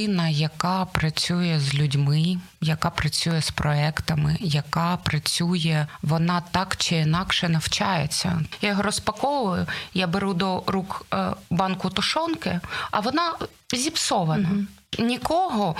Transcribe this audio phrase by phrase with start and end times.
[0.00, 7.48] людина, яка працює з людьми, яка працює з проектами, яка працює, вона так чи інакше
[7.48, 8.40] навчається.
[8.62, 12.60] Я його розпаковую, я беру до рук е, банку тушонки,
[12.90, 13.34] а вона
[13.74, 14.48] зіпсована.
[14.52, 15.06] Угу.
[15.06, 15.76] Нікого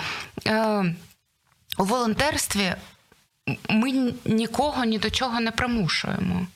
[0.46, 0.84] е,
[1.78, 2.74] у волонтерстві
[3.68, 6.46] ми нікого ні до чого не примушуємо.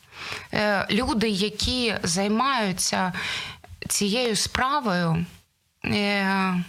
[0.53, 3.13] Е, люди, які займаються
[3.89, 5.27] цією справою,
[5.85, 6.65] е,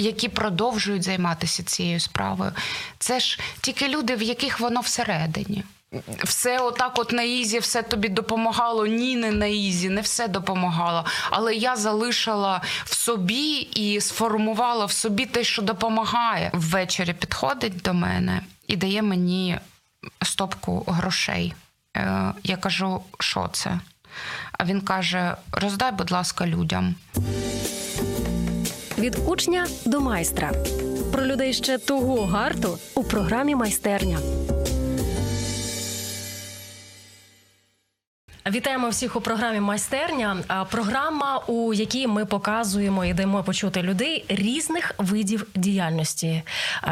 [0.00, 2.52] які продовжують займатися цією справою,
[2.98, 5.64] це ж тільки люди, в яких воно всередині.
[6.24, 8.86] Все отак, от на easy, все тобі допомагало.
[8.86, 11.04] Ні, не на easy, не все допомагало.
[11.30, 16.50] Але я залишила в собі і сформувала в собі те, що допомагає.
[16.54, 19.58] Ввечері підходить до мене і дає мені
[20.22, 21.54] стопку грошей.
[21.96, 23.80] Е, я кажу, що це?
[24.52, 26.94] А він каже: роздай, будь ласка, людям.
[29.00, 30.52] Від учня до майстра
[31.12, 34.18] про людей ще того гарту у програмі майстерня.
[38.46, 40.36] Вітаємо всіх у програмі майстерня.
[40.70, 46.42] Програма, у якій ми показуємо і даємо почути людей різних видів діяльності,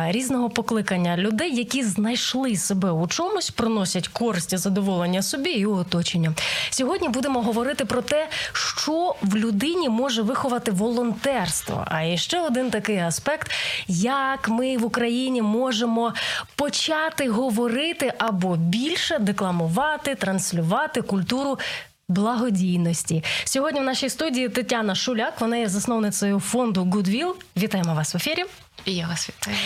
[0.07, 6.35] різного покликання людей, які знайшли себе у чомусь, приносять користь і задоволення собі і оточенню.
[6.71, 11.85] Сьогодні будемо говорити про те, що в людині може виховати волонтерство.
[11.87, 13.51] А ще один такий аспект,
[13.89, 16.15] як ми в Україні можемо
[16.57, 21.59] почати говорити або більше декламувати, транслювати культуру культуру.
[22.11, 25.41] Благодійності сьогодні в нашій студії Тетяна Шуляк.
[25.41, 27.33] Вона є засновницею фонду Goodwill.
[27.57, 28.45] Вітаємо вас в ефірі.
[28.87, 29.57] Вас вітаю.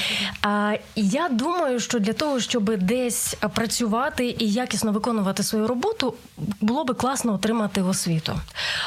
[0.43, 6.15] А я думаю, що для того, щоб десь працювати і якісно виконувати свою роботу,
[6.61, 8.41] було би класно отримати освіту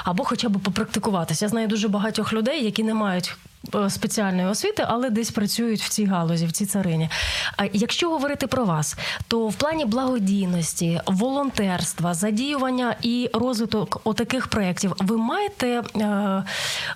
[0.04, 1.46] або, хоча б попрактикуватися.
[1.46, 3.36] Я знаю дуже багатьох людей, які не мають
[3.76, 7.10] Е, спеціальної освіти, але десь працюють в цій галузі, в цій царині.
[7.58, 8.96] А якщо говорити про вас,
[9.28, 15.84] то в плані благодійності, волонтерства, задіювання і розвиток отаких проєктів, ви маєте е,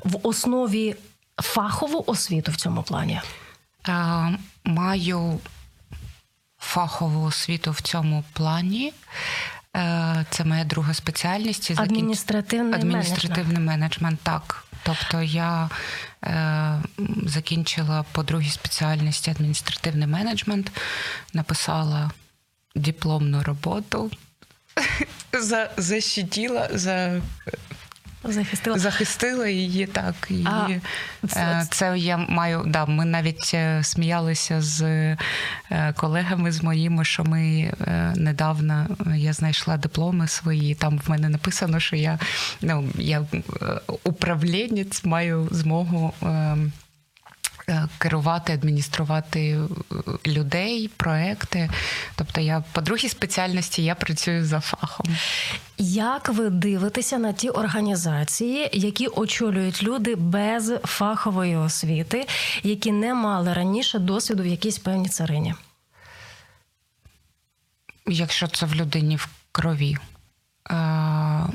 [0.03, 0.95] в основі
[1.41, 3.21] фахову освіту в цьому плані?
[3.87, 5.39] Е, маю
[6.59, 8.93] фахову освіту в цьому плані.
[9.75, 11.71] Е, це моя друга спеціальність.
[11.77, 13.67] Адміністративний, Адміністративний менеджмент.
[13.67, 14.19] менеджмент.
[14.23, 14.65] Так.
[14.83, 15.69] Тобто я
[16.23, 16.81] е,
[17.25, 20.71] закінчила по другій спеціальності адміністративний менеджмент,
[21.33, 22.11] написала
[22.75, 24.11] дипломну роботу,
[25.41, 27.21] за, защитила, за
[28.23, 30.15] Захистила захистила її так.
[30.29, 30.67] І а,
[31.27, 32.63] це, це я маю.
[32.67, 35.17] Да, Ми навіть е, сміялися з е,
[35.95, 40.75] колегами з моїми, що ми е, недавно я знайшла дипломи свої.
[40.75, 42.19] Там в мене написано, що я
[42.61, 43.25] ну я
[44.03, 46.13] управлінець маю змогу.
[47.69, 49.59] Ем, керувати, адмініструвати
[50.27, 51.69] людей, проекти.
[52.15, 55.05] Тобто, я по другій спеціальності я працюю за фахом.
[55.77, 62.27] Як ви дивитеся на ті організації, які очолюють люди без фахової освіти,
[62.63, 65.55] які не мали раніше досвіду в якійсь певній царині?
[68.07, 70.73] Якщо це в людині в крові, е,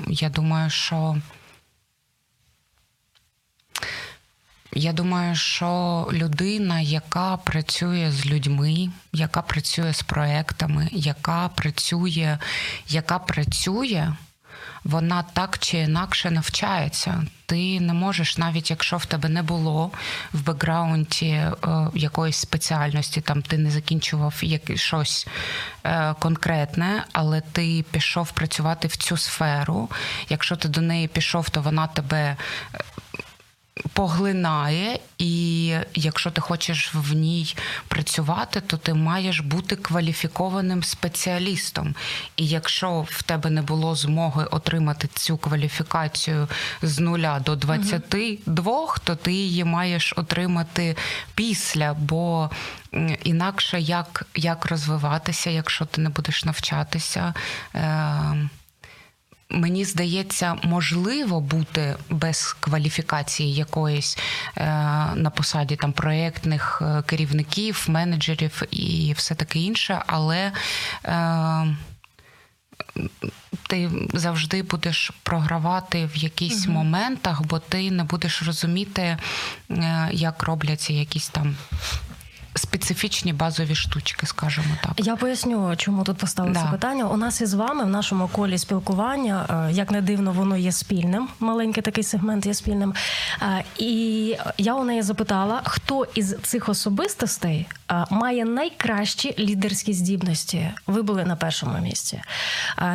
[0.08, 1.16] я думаю, що
[4.76, 12.38] Я думаю, що людина, яка працює з людьми, яка працює з проектами, яка працює,
[12.88, 14.12] яка працює,
[14.84, 17.24] вона так чи інакше навчається.
[17.46, 19.90] Ти не можеш, навіть якщо в тебе не було
[20.32, 21.54] в бекграунді е,
[21.94, 24.42] якоїсь спеціальності, там ти не закінчував
[24.74, 25.26] щось
[25.84, 29.90] е, конкретне, але ти пішов працювати в цю сферу.
[30.28, 32.36] Якщо ти до неї пішов, то вона тебе
[33.92, 37.56] поглинає, і якщо ти хочеш в ній
[37.88, 41.94] працювати, то ти маєш бути кваліфікованим спеціалістом.
[42.36, 46.48] І якщо в тебе не було змоги отримати цю кваліфікацію
[46.82, 50.96] з нуля до 22, то ти її маєш отримати
[51.34, 52.50] після, бо
[53.24, 57.34] інакше як, як розвиватися, якщо ти не будеш навчатися.
[57.74, 58.48] Е-
[59.50, 64.18] Мені здається, можливо бути без кваліфікації якоїсь
[64.56, 64.64] е,
[65.14, 70.52] на посаді там проєктних е, керівників, менеджерів і все таке інше, але
[71.04, 71.76] е,
[73.68, 76.74] ти завжди будеш програвати в якісь угу.
[76.74, 79.18] моментах, бо ти не будеш розуміти,
[80.10, 81.56] як робляться якісь там
[82.54, 84.92] специфічні базові штучки, скажімо так.
[85.06, 86.60] Я поясню, чому тут поставили Да.
[86.64, 87.08] це питання.
[87.08, 91.28] У нас із вами в нашому колі спілкування, е, як не дивно, воно є спільним.
[91.40, 92.94] Маленький такий сегмент є спільним.
[93.42, 100.70] Е, І я у неї запитала, хто із цих особистостей е, має найкращі лідерські здібності.
[100.86, 102.22] Ви були на першому місці.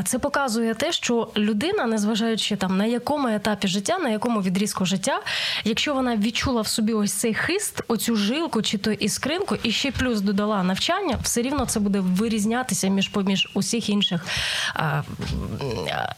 [0.05, 5.19] Це показує те, що людина, незважаючи там на якому етапі життя, на якому відрізку життя,
[5.63, 9.91] якщо вона відчула в собі ось цей хист, оцю жилку чи то іскринку, і ще
[9.91, 14.25] плюс додала навчання, все рівно це буде вирізнятися між поміж усіх інших
[14.73, 15.03] а, а,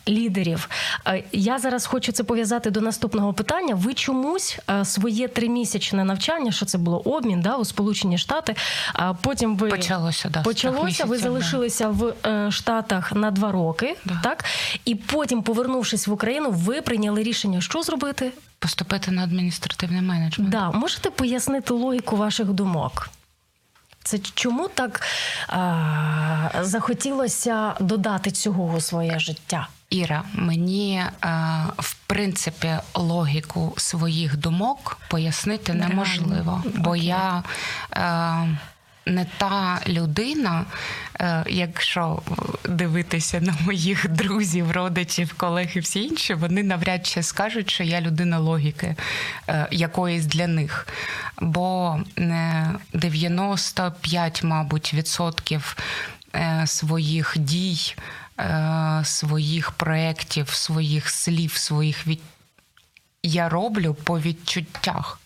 [0.07, 0.69] лідерів.
[1.03, 3.75] А, Я зараз хочу це пов'язати до наступного питання.
[3.75, 8.55] Ви чомусь а, своє тримісячне навчання, що це було обмін, да, у Сполучені Штати.
[8.93, 10.85] А потім ви Почалося, да, почалося.
[10.85, 11.23] місяців, Ви да.
[11.23, 14.19] залишилися в е, Штатах на два роки, Да.
[14.23, 14.45] так
[14.85, 18.31] і потім, повернувшись в Україну, ви прийняли рішення, що зробити.
[18.59, 20.51] Поступити на адміністративний менеджмент.
[20.51, 23.09] Да, можете пояснити логіку ваших думок?
[24.03, 25.01] Це чому так
[25.47, 29.67] а, захотілося додати цього у своє життя?
[29.89, 37.43] Іра, мені а, в принципі логіку своїх думок пояснити неможливо, бо я
[37.93, 38.57] е,
[39.05, 40.65] не та людина,
[41.19, 42.21] е, якщо
[42.69, 48.01] дивитися на моїх друзів, родичів, колег і всі інші, вони навряд чи скажуть, що я
[48.01, 48.95] людина логіки
[49.47, 50.87] е, якоїсь для них.
[51.41, 55.77] Бо е, 95, мабуть, відсотків
[56.35, 57.95] е, своїх дій,
[58.39, 62.21] е, своїх проєктів, своїх слів, своїх від...
[63.23, 65.19] я роблю по відчуттях.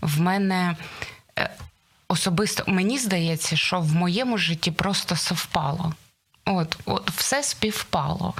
[0.00, 0.76] В мене
[1.38, 1.50] е,
[2.12, 5.92] особисто мені здається, що в моєму житті просто совпало.
[6.44, 8.34] От, от все співпало.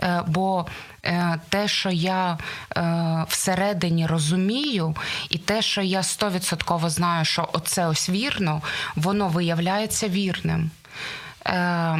[0.00, 0.66] Е, бо
[1.04, 2.38] е, те, що я
[2.76, 4.96] е, всередині розумію,
[5.30, 8.62] і те, що я стовідсотково знаю, що оце ось вірно,
[8.96, 10.70] воно виявляється вірним.
[11.46, 11.98] Е,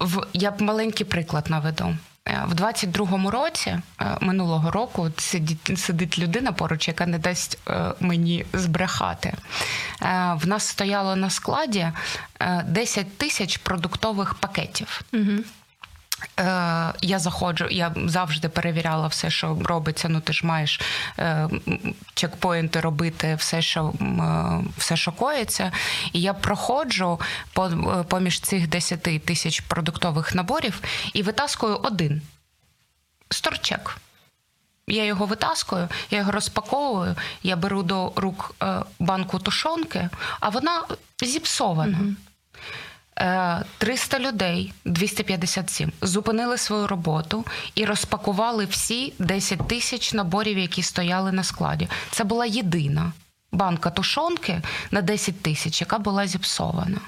[0.00, 1.96] в, я б маленький приклад наведу.
[2.28, 7.92] Е, В 22-му році е, минулого року сидить, сидить людина поруч, яка не дасть е,
[8.00, 9.34] мені збрехати.
[10.34, 11.86] В нас стояло на складі
[12.40, 15.00] е, 10 тисяч продуктових пакетів.
[15.12, 15.32] Угу.
[16.40, 16.44] Е,
[17.02, 20.08] я заходжу, я завжди перевіряла все, що робиться.
[20.08, 20.80] Ну ти ж маєш
[21.18, 21.48] е,
[22.14, 25.72] чекпоінти робити, все, що е, все, що коїться.
[26.12, 27.20] І я проходжу
[27.52, 30.80] по, е, поміж цих 10 тисяч продуктових наборів
[31.12, 32.22] і витаскую один
[33.30, 33.96] сторчек.
[34.86, 40.08] Я його витаскую, я його розпаковую, я беру до рук е, банку тушонки,
[40.40, 40.84] а вона
[41.22, 41.98] зіпсована.
[41.98, 42.14] Е,
[43.14, 47.44] 300 людей, 257, зупинили свою роботу
[47.74, 51.88] і розпакували всі 10 тисяч наборів, які стояли на складі.
[52.10, 53.12] Це була єдина
[53.52, 57.00] банка тушонки на 10 тисяч, яка була зіпсована.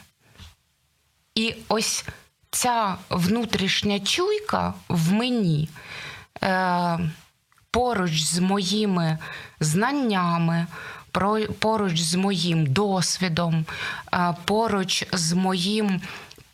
[1.35, 2.05] І ось
[2.51, 5.69] ця внутрішня чуйка в мені
[6.43, 6.99] е,
[7.71, 9.19] поруч з моїми
[9.61, 10.67] знаннями,
[11.59, 13.65] поруч з моїм досвідом,
[14.45, 16.01] поруч з моїм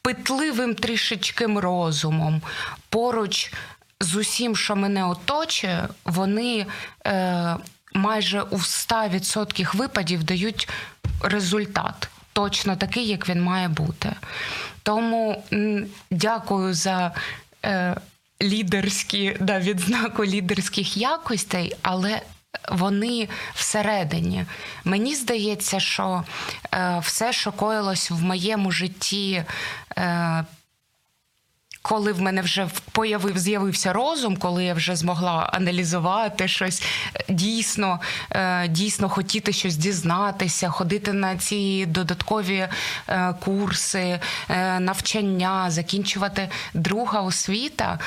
[0.03, 2.43] питливим трішечким розумом,
[2.89, 3.53] поруч
[4.01, 6.67] з усім, що мене оточує, вони
[7.07, 7.57] е,
[7.95, 10.69] майже у 100% випадів дають
[11.23, 12.09] результат.
[12.33, 14.13] Точно такий, як він має бути.
[14.83, 15.45] Тому
[16.11, 17.13] дякую за
[17.65, 17.97] е,
[18.43, 22.23] лідерські да, відзнаку лідерських якостей, але
[22.71, 24.45] вони всередині.
[24.85, 26.25] Мені здається, що
[26.75, 29.45] е, все, що коїлось в моєму житті.
[29.99, 30.45] Е,
[31.83, 36.83] коли в мене вже появив, з'явився розум, коли я вже змогла аналізувати щось,
[37.15, 42.69] е, дійсно, е, дійсно хотіти щось дізнатися, ходити на ці додаткові
[43.09, 44.21] е, курси,
[44.79, 47.99] навчання, закінчувати друга освіта,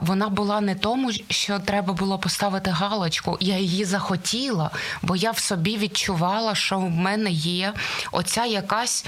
[0.00, 3.36] вона була не тому, що треба було поставити галочку.
[3.40, 4.70] Я її захотіла,
[5.02, 7.72] бо я в собі відчувала, що в мене є
[8.12, 9.06] оця якась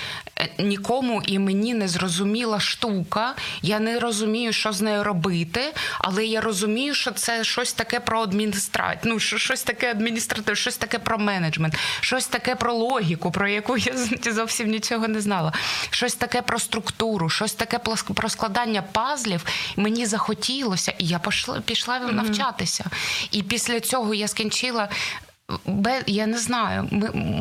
[0.59, 3.35] нікому і мені не зрозуміла штука.
[3.63, 8.21] Я не розумію, що з нею робити, але я розумію, що це щось таке про
[8.23, 13.49] адміністрацію, ну що- щось таке адміністративне, щось таке про менеджмент, щось таке про логіку, про
[13.49, 13.93] яку я
[14.33, 15.53] зовсім нічого не знала.
[15.91, 17.79] Щось таке про структуру, щось таке
[18.15, 19.45] про складання пазлів.
[19.77, 22.85] Мені захотілося, і я пішла, пішла навчатися.
[23.31, 24.89] І після цього я скінчила.
[26.07, 26.89] Я не знаю,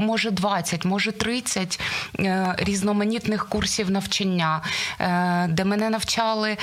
[0.01, 1.79] може 20, може 30
[2.19, 4.61] е, різноманітних курсів навчання,
[4.99, 6.57] е, де мене навчали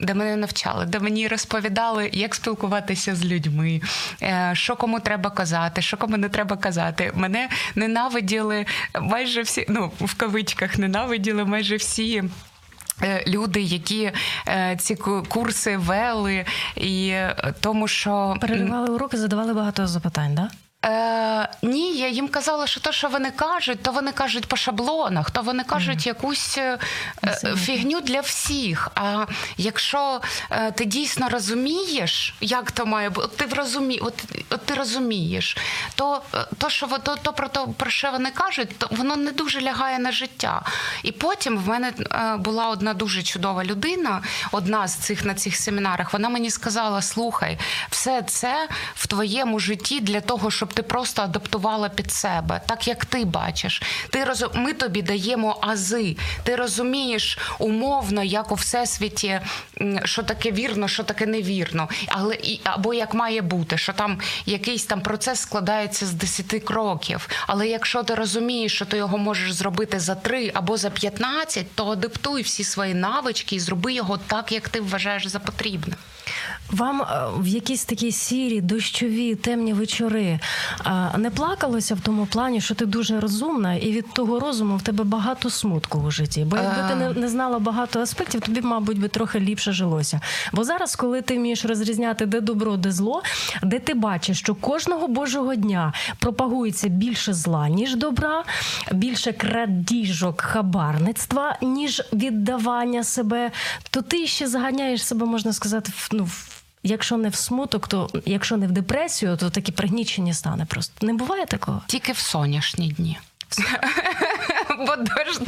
[0.00, 3.80] де мене навчали, де мені розповідали, як спілкуватися з людьми,
[4.22, 7.12] е, що кому треба казати, що кому не треба казати.
[7.14, 8.66] Мене ненавиділи
[9.00, 12.22] майже всі, ну в кавичках ненавиділи майже всі.
[13.26, 14.12] Люди, які
[14.78, 14.96] ці
[15.28, 16.44] курси вели,
[16.76, 17.14] і
[17.60, 20.50] тому що переривали уроки, задавали багато запитань, да?
[20.84, 25.30] Е, Ні, я їм казала, що те, що вони кажуть, то вони кажуть по шаблонах,
[25.30, 26.06] то вони кажуть mm.
[26.06, 26.78] якусь е,
[27.56, 28.88] фігню для всіх.
[28.94, 30.20] А якщо
[30.50, 35.56] е, ти дійсно розумієш, як то має бути, ти розумі, от, от ти розумієш,
[35.94, 39.32] то е, то, що то, то про то, про що вони кажуть, то воно не
[39.32, 40.62] дуже лягає на життя.
[41.02, 45.56] І потім в мене е, була одна дуже чудова людина, одна з цих на цих
[45.56, 46.12] семінарах.
[46.12, 47.58] Вона мені сказала: слухай,
[47.90, 52.88] все це в твоєму житті для того, щоб щоб ти просто адаптувала під себе, так
[52.88, 53.82] як ти бачиш.
[54.10, 54.44] Ти роз...
[54.54, 56.16] Ми тобі даємо ази.
[56.42, 59.40] Ти розумієш умовно, як у всесвіті,
[60.04, 64.84] що таке вірно, що таке невірно, але і або як має бути, що там якийсь
[64.84, 67.28] там процес складається з 10 кроків.
[67.46, 71.90] Але якщо ти розумієш, що ти його можеш зробити за 3 або за 15, то
[71.90, 75.94] адаптуй всі свої навички і зроби його так, як ти вважаєш за потрібне.
[76.70, 77.06] Вам е,
[77.38, 80.38] в якісь такі сірі, дощові, темні вечори
[81.18, 85.04] не плакалося в тому плані, що ти дуже розумна, і від того розуму в тебе
[85.04, 86.44] багато смутку у житті.
[86.44, 90.20] Бо якби ти не, не знала багато аспектів, тобі, мабуть, би трохи ліпше жилося.
[90.52, 93.22] Бо зараз, коли ти вмієш розрізняти, де добро, де зло,
[93.62, 98.44] де ти бачиш, що кожного божого дня пропагується більше зла, ніж добра,
[98.92, 103.50] більше крадіжок, хабарництва, ніж віддавання себе,
[103.90, 106.28] то ти ще заганяєш себе, можна сказати, в ну
[106.82, 111.06] якщо не в смуток, то якщо не в депресію, то такі пригнічені стане просто.
[111.06, 111.82] Не буває такого?
[111.86, 113.18] Тільки в сонячні дні.
[114.78, 115.38] Бо дощ,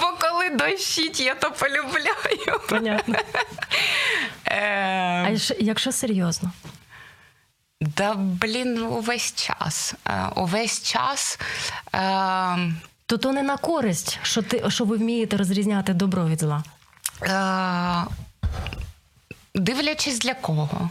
[0.00, 2.60] бо коли дощить, я то полюбляю.
[2.68, 3.14] Понятно.
[4.44, 5.26] Ем.
[5.26, 6.52] А якщо серйозно?
[7.80, 9.94] Да, блін, увесь час.
[10.08, 11.38] Е, увесь час.
[11.92, 12.76] Ем,
[13.06, 16.64] то то не на користь, що ти що ви вмієте розрізняти добро від зла?
[19.56, 20.90] Е, Дивлячись для кого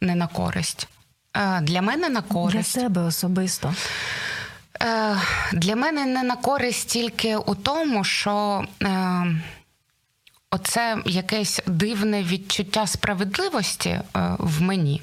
[0.00, 0.88] не на користь.
[1.36, 2.74] Е, для мене на користь.
[2.74, 3.74] Для себе особисто.
[4.82, 5.16] Е,
[5.52, 9.26] для мене не на користь тільки у тому, що е,
[10.50, 14.00] оце якесь дивне відчуття справедливості
[14.38, 15.02] в мені.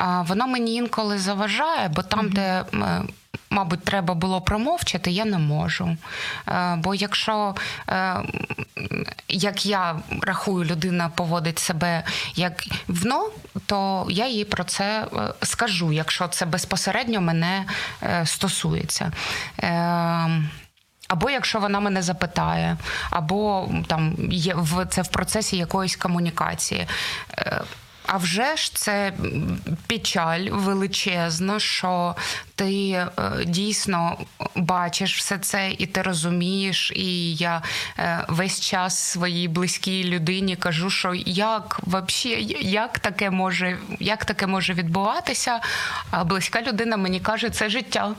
[0.00, 2.64] Воно мені інколи заважає, бо там, де
[3.54, 5.96] мабуть, треба було промовчати, я не можу.
[6.48, 7.54] Е, бо якщо,
[7.88, 8.16] е,
[9.28, 12.02] як я рахую, людина поводить себе
[12.34, 13.30] як вно,
[13.66, 17.64] то я їй про це е, скажу, якщо це безпосередньо мене
[18.24, 19.12] стосується.
[21.08, 22.76] Або якщо вона мене запитає,
[23.10, 26.86] або там є в це в процесі якоїсь комунікації.
[28.06, 29.12] А вже ж це
[29.86, 32.16] печаль величезна, що
[32.54, 33.10] ти е,
[33.46, 34.18] дійсно
[34.54, 36.92] бачиш все це, і ти розумієш.
[36.96, 37.62] І я
[37.98, 42.28] е, весь час своїй близькій людині кажу, що як вообще,
[42.60, 45.60] як таке може, як таке може відбуватися?
[46.10, 48.14] А близька людина мені каже, це життя.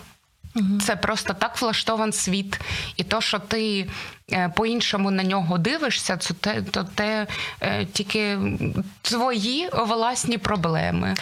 [0.85, 2.59] Це просто так влаштован світ,
[2.95, 3.87] і то, що ти
[4.55, 7.27] по-іншому на нього дивишся, це те, то те
[7.61, 8.37] е, тільки
[9.01, 11.15] твої власні проблеми.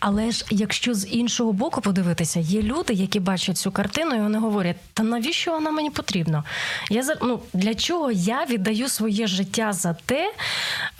[0.00, 4.38] Але ж якщо з іншого боку подивитися, є люди, які бачать цю картину, і вони
[4.38, 6.44] говорять: та навіщо вона мені потрібна?
[6.90, 10.32] Я ну, для чого я віддаю своє життя за те,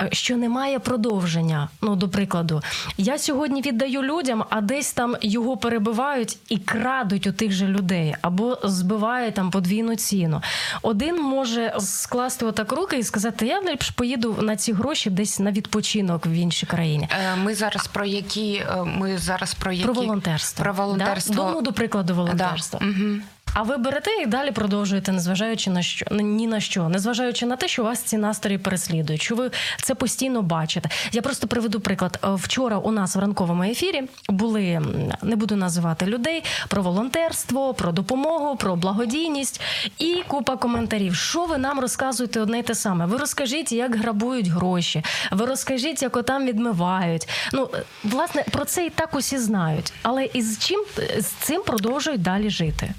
[0.00, 1.68] е, що немає продовження?
[1.82, 2.62] Ну, до прикладу,
[2.98, 8.14] я сьогодні віддаю людям, а десь там його перебивають і крадуть у тих же людей
[8.22, 10.42] або збивають там подвійну ціну.
[10.82, 15.52] Один може скласти отак руки і сказати: Я ліпше поїду на ці гроші десь на
[15.52, 17.08] відпочинок в іншій країні.
[17.10, 20.62] Е, ми зараз про які е, ми зараз про які про волонтерство.
[20.62, 21.34] Про волонтерство.
[21.34, 21.42] Да?
[21.42, 22.80] Дому, до прикладу, волонтерства.
[22.82, 22.86] Да.
[22.86, 23.20] Угу.
[23.54, 27.68] А ви берете і далі продовжуєте, незважаючи на що ні на що, незважаючи на те,
[27.68, 29.50] що вас ці настрої переслідують, що ви
[29.82, 30.88] це постійно бачите.
[31.12, 32.18] Я просто приведу приклад.
[32.24, 34.82] Е, вчора у нас в ранковому ефірі були
[35.22, 39.60] не буду називати людей про волонтерство, про допомогу, про благодійність
[39.98, 41.14] і купа коментарів.
[41.14, 43.06] Що ви нам розказуєте одне й те саме?
[43.06, 45.02] Ви розкажіть, як грабують гроші.
[45.30, 47.28] Ви розкажіть, як отам відмивають.
[47.52, 50.84] Ну е, власне про це і так усі знають, але із чим
[51.18, 52.90] з цим продовжують далі жити.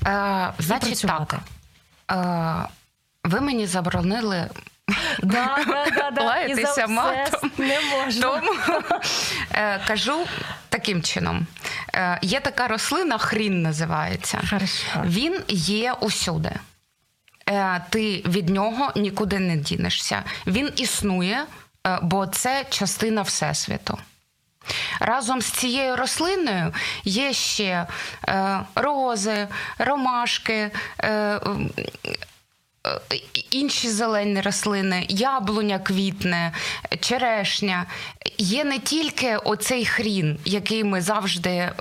[0.60, 1.36] Значить так,
[3.24, 4.50] ви мені заборонили.
[5.24, 5.58] Да,
[5.96, 7.52] да, да, Лаятися матом.
[7.58, 8.22] Не можна.
[8.22, 8.52] Тому
[9.52, 10.26] е, кажу
[10.70, 11.48] таким чином:
[11.96, 14.42] е, є така рослина, хрін називається.
[14.50, 15.02] Хорошо.
[15.06, 16.52] Він є усюди.
[17.50, 20.24] Е, ти від нього нікуди не дінешся.
[20.48, 21.46] Він існує
[21.88, 23.98] е, бо це частина Всесвіту.
[25.00, 26.74] Разом з цією рослиною
[27.04, 27.88] є ще
[28.28, 29.48] е, рози,
[29.78, 30.72] ромашки,
[31.04, 31.40] е,
[32.88, 33.16] Е,
[33.52, 36.52] інші зелені рослини, яблуня квітне,
[37.00, 37.86] черешня.
[38.38, 41.74] Є не тільки оцей хрін, який ми завжди е,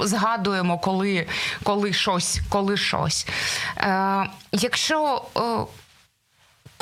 [0.00, 1.26] згадуємо, коли
[1.62, 2.40] коли щось.
[2.48, 3.26] коли щось.
[3.76, 5.40] Е, Якщо е,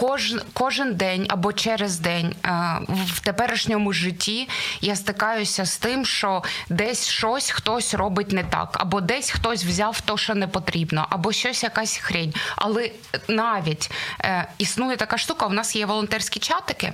[0.03, 2.49] Кожен кожен день або через день е,
[2.89, 4.49] в теперішньому житті
[4.81, 10.01] я стикаюся з тим, що десь щось хтось робить не так, або десь хтось взяв
[10.01, 12.35] то, що не потрібно, або щось якась хрень.
[12.57, 12.91] Але
[13.29, 13.91] навіть
[14.21, 15.47] е, існує така штука.
[15.47, 16.93] У нас є волонтерські чатики.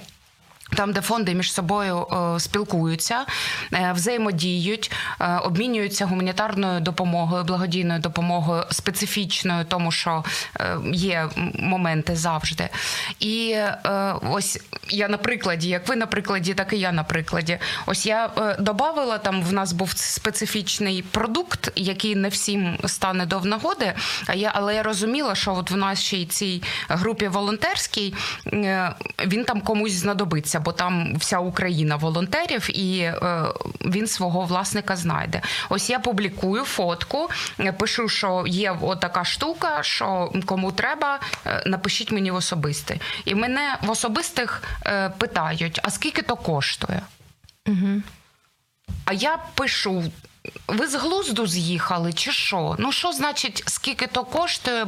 [0.74, 3.24] Там, де фонди між собою е, спілкуються,
[3.72, 10.24] е, взаємодіють, е, обмінюються гуманітарною допомогою, благодійною допомогою, специфічною, тому що
[10.92, 12.68] є моменти завжди.
[13.20, 13.56] І
[14.22, 17.58] ось я на прикладі, як ви на прикладі, так і я на прикладі.
[17.86, 19.42] Ось я додавала там.
[19.42, 23.92] В нас був специфічний продукт, який не всім стане до нагоди.
[24.26, 28.14] А я, але я розуміла, що от в нашій цій групі волонтерській
[29.26, 33.44] він там комусь знадобиться бо там вся Україна волонтерів, і е,
[33.84, 35.42] він свого власника знайде.
[35.68, 42.12] Ось я публікую фотку, е, пишу, що є отака штука, що кому треба, е, напишіть
[42.12, 42.98] мені в особисте.
[43.24, 44.62] І мене в особистих
[45.18, 47.02] питають: а скільки то коштує?
[47.66, 48.02] Угу.
[49.04, 50.04] А я пишу.
[50.68, 52.76] Ви з глузду з'їхали, чи що?
[52.78, 54.86] Ну, що значить, скільки то коштує?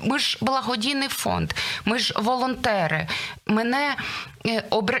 [0.00, 1.52] Ми ж благодійний фонд,
[1.84, 3.08] ми ж волонтери.
[3.46, 3.96] Мене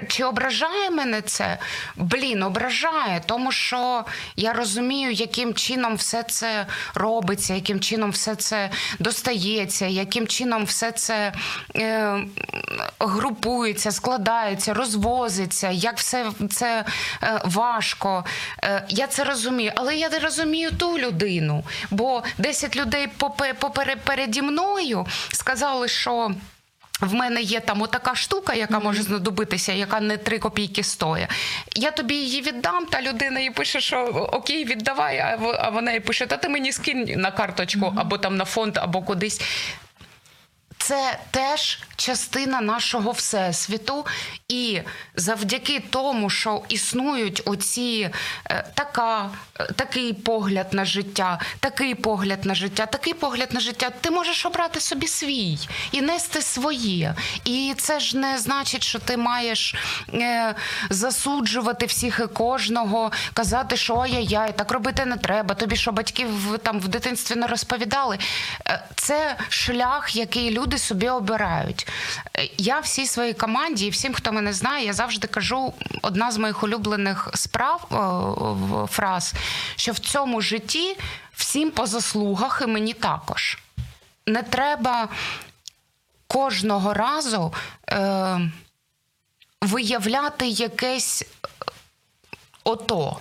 [0.08, 1.58] чи ображає мене це?
[1.96, 4.04] Блін, ображає, тому що
[4.36, 10.92] я розумію, яким чином все це робиться, яким чином все це достається, яким чином все
[10.92, 11.32] це
[11.76, 12.16] е,
[12.98, 16.84] групується, складається, розвозиться, як все це
[17.22, 18.24] е, важко.
[18.64, 23.08] Е, я це розумію, але я не розумію ту людину, бо 10 людей
[24.04, 26.30] переді мною сказали, що.
[27.00, 31.28] В мене є там отака штука, яка може знадобитися, яка не три копійки стоїть.
[31.74, 33.98] Я тобі її віддам, та людина їй пише, що
[34.32, 35.18] окей, віддавай,
[35.58, 39.02] а вона їй пише, та ти мені скинь на карточку або там на фонд, або
[39.02, 39.40] кудись.
[40.86, 44.06] Це теж частина нашого всесвіту,
[44.48, 44.80] і
[45.16, 48.10] завдяки тому, що існують оці
[48.50, 49.30] е, така,
[49.60, 54.46] е, такий погляд на життя, такий погляд на життя, такий погляд на життя, ти можеш
[54.46, 55.58] обрати собі свій
[55.92, 57.14] і нести своє.
[57.44, 59.74] І це ж не значить, що ти маєш
[60.14, 60.54] е,
[60.90, 65.54] засуджувати всіх і кожного, казати, що ай-яй-яй, так робити не треба.
[65.54, 66.26] Тобі що батьки
[66.62, 68.18] там в дитинстві не розповідали.
[68.96, 71.86] Це шлях, який люди собі обирають.
[72.58, 76.62] Я всій своїй команді і всім, хто мене знає, я завжди кажу одна з моїх
[76.62, 77.86] улюблених справ
[78.90, 79.34] фраз,
[79.76, 80.96] що в цьому житті
[81.34, 83.58] всім по заслугах і мені також.
[84.26, 85.08] Не треба
[86.26, 87.54] кожного разу
[87.90, 88.40] е,
[89.60, 91.24] виявляти якесь
[92.64, 93.20] ото.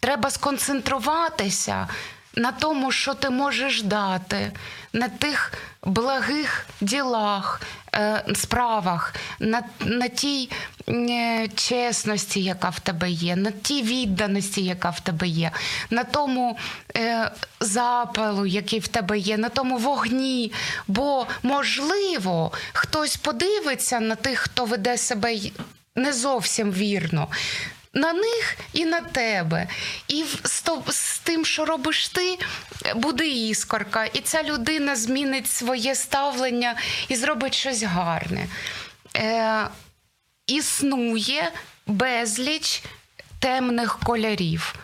[0.00, 1.88] Треба сконцентруватися
[2.34, 4.52] на тому, що ти можеш дати,
[4.92, 7.60] на тих благих ділах,
[7.94, 10.50] е, справах, на на тій
[10.88, 15.50] е, чесності, яка в тебе є, на тій відданості, яка в тебе є,
[15.90, 16.58] на тому
[16.96, 20.52] е, запалу, який в тебе є, на тому вогні.
[20.88, 25.38] Бо, можливо, хтось подивиться на тих, хто веде себе
[25.96, 27.28] не зовсім вірно
[27.94, 29.66] на них і на тебе.
[30.08, 32.38] І з, з тим, що робиш ти,
[32.94, 36.74] буде іскорка, і ця людина змінить своє ставлення
[37.08, 38.46] і зробить щось гарне.
[39.16, 39.66] Е,
[40.46, 41.52] Існує
[41.86, 42.82] безліч
[43.38, 44.74] темних кольорів.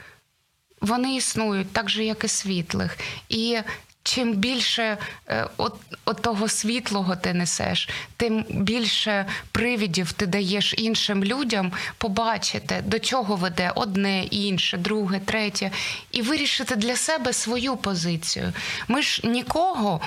[0.80, 2.98] Вони існують так же, як і світлих.
[3.28, 3.58] І
[4.06, 4.96] чим більше
[5.28, 12.82] е, от, от того світлого ти несеш, тим більше привідів ти даєш іншим людям побачити,
[12.86, 15.70] до чого веде одне, інше, друге, третє,
[16.12, 18.52] і вирішити для себе свою позицію.
[18.88, 20.00] Ми ж нікого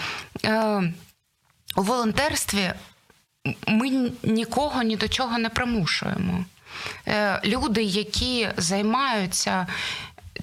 [0.45, 0.93] е,
[1.75, 2.73] у волонтерстві
[3.67, 6.45] ми нікого ні до чого не примушуємо.
[7.07, 9.67] Е, Люди, які займаються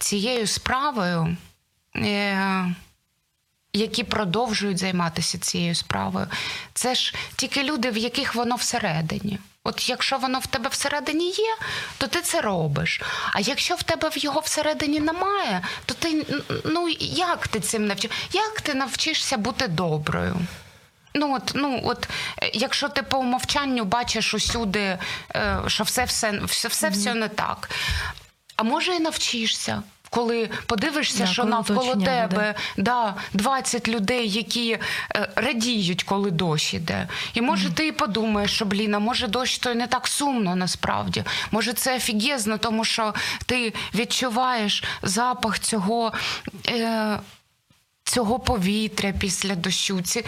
[0.01, 1.37] цією справою,
[1.97, 2.75] е,
[3.77, 6.27] які продовжують займатися цією справою.
[6.75, 9.39] Це ж тільки люди, в яких воно всередині.
[9.65, 11.57] От якщо воно в тебе всередині є,
[11.99, 13.03] то ти це робиш.
[13.33, 16.27] А якщо в тебе його всередині немає, то ти
[16.65, 18.11] ну як ти цим навчиш?
[18.33, 20.37] Як ти навчишся бути доброю?
[21.15, 22.09] Ну от, ну от,
[22.43, 24.99] е, якщо ти по умовчанню бачиш усюди,
[25.35, 27.71] е, що все все, все, все, все не так.
[28.57, 29.83] А може і навчишся.
[30.11, 34.81] Коли подивишся, Да, що коли навколо тебе да, 20 людей, які е,
[35.37, 37.09] радіють, коли дощ іде.
[37.35, 41.25] І може ти і подумаєш, що блін, а може дощ то не так сумно насправді.
[41.51, 43.14] Може, це офігезно, тому що
[43.47, 46.12] ти відчуваєш запах цього.
[46.69, 47.19] Е,
[48.07, 50.25] цього повітря після дощу, ці,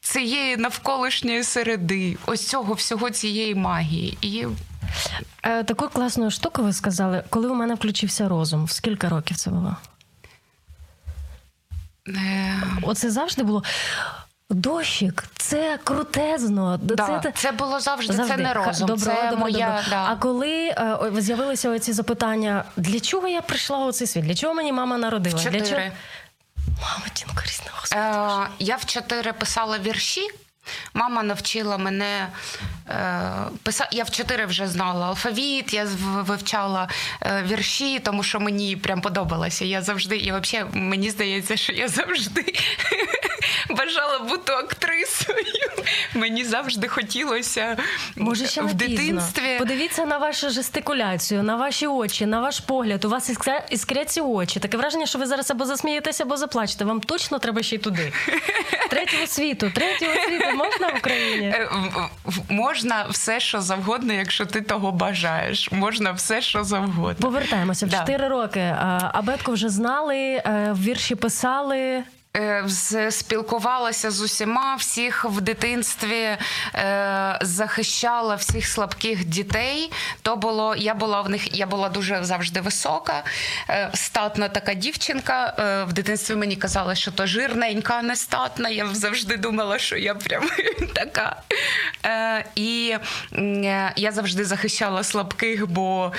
[0.00, 4.18] цієї навколишньої середи, ось цього всього цієї магії.
[4.22, 4.46] І
[5.40, 8.64] таку класну штуку ви сказали, коли у мене включився розум.
[8.64, 9.76] В скільки років це було?
[12.08, 13.62] е, Оце завжди було.
[14.50, 16.78] Дощик, це крутезно.
[16.82, 18.86] да, це, це, було завжди, це не розум.
[18.88, 19.82] Добро, це добро, моя, добро.
[19.90, 20.04] Да.
[20.08, 24.24] А коли е, о, з'явилися оці запитання, для чого я прийшла у цей світ?
[24.24, 25.36] Для чого мені мама народила?
[25.36, 25.58] Для чого?
[25.64, 25.92] Чотири.
[26.66, 28.02] Мама тінка різна, господи.
[28.02, 30.28] Е, я в чотири писала вірші.
[30.94, 32.28] Мама навчила мене е.
[33.92, 36.88] Я в чотири вже знала алфавіт, я вивчала
[37.22, 39.64] е, вірші, тому що мені прям подобалося.
[39.64, 42.54] Я завжди, і взагалі мені здається, що я завжди
[43.86, 45.44] бажала бути актрисою.
[46.14, 47.76] Мені завжди хотілося
[48.16, 49.58] Може, ще в дитинстві.
[49.58, 53.04] Подивіться на вашу жестикуляцію, на ваші очі, на ваш погляд.
[53.04, 53.30] У вас
[53.70, 54.60] іскряться очі.
[54.60, 56.84] Таке враження, що ви зараз або засмієтеся, або заплачете.
[56.84, 58.12] Вам точно треба ще й туди.
[58.90, 61.46] Третього світу, третього світу можна в Україні?
[61.46, 61.68] Е,
[62.48, 65.72] Можна все, що завгодно, якщо ти того бажаєш.
[65.72, 67.26] Можна все, що завгодно.
[67.26, 67.98] Повертаємося в Да.
[67.98, 68.76] 4 роки.
[69.12, 72.02] Абетку вже знали, е, вірші писали.
[72.36, 72.64] Е,
[73.10, 76.36] Спілкувалася з усіма, всіх в дитинстві
[76.74, 79.92] е, захищала всіх слабких дітей.
[80.22, 83.24] То було я була в них, я була дуже завжди висока,
[83.70, 85.54] е, статна така дівчинка.
[85.88, 88.68] В дитинстві мені казали, що то жирненька, не статна.
[88.68, 90.48] Я завжди думала, що я прям
[90.94, 91.36] така.
[92.54, 92.96] І
[93.96, 96.12] я завжди захищала слабких, бо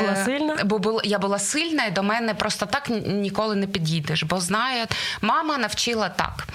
[0.00, 0.56] Була сильна?
[0.64, 4.22] бо я була сильна, і до мене просто так ніколи не підійдеш.
[4.22, 4.86] Бо знає,
[5.20, 6.46] мама навчила так: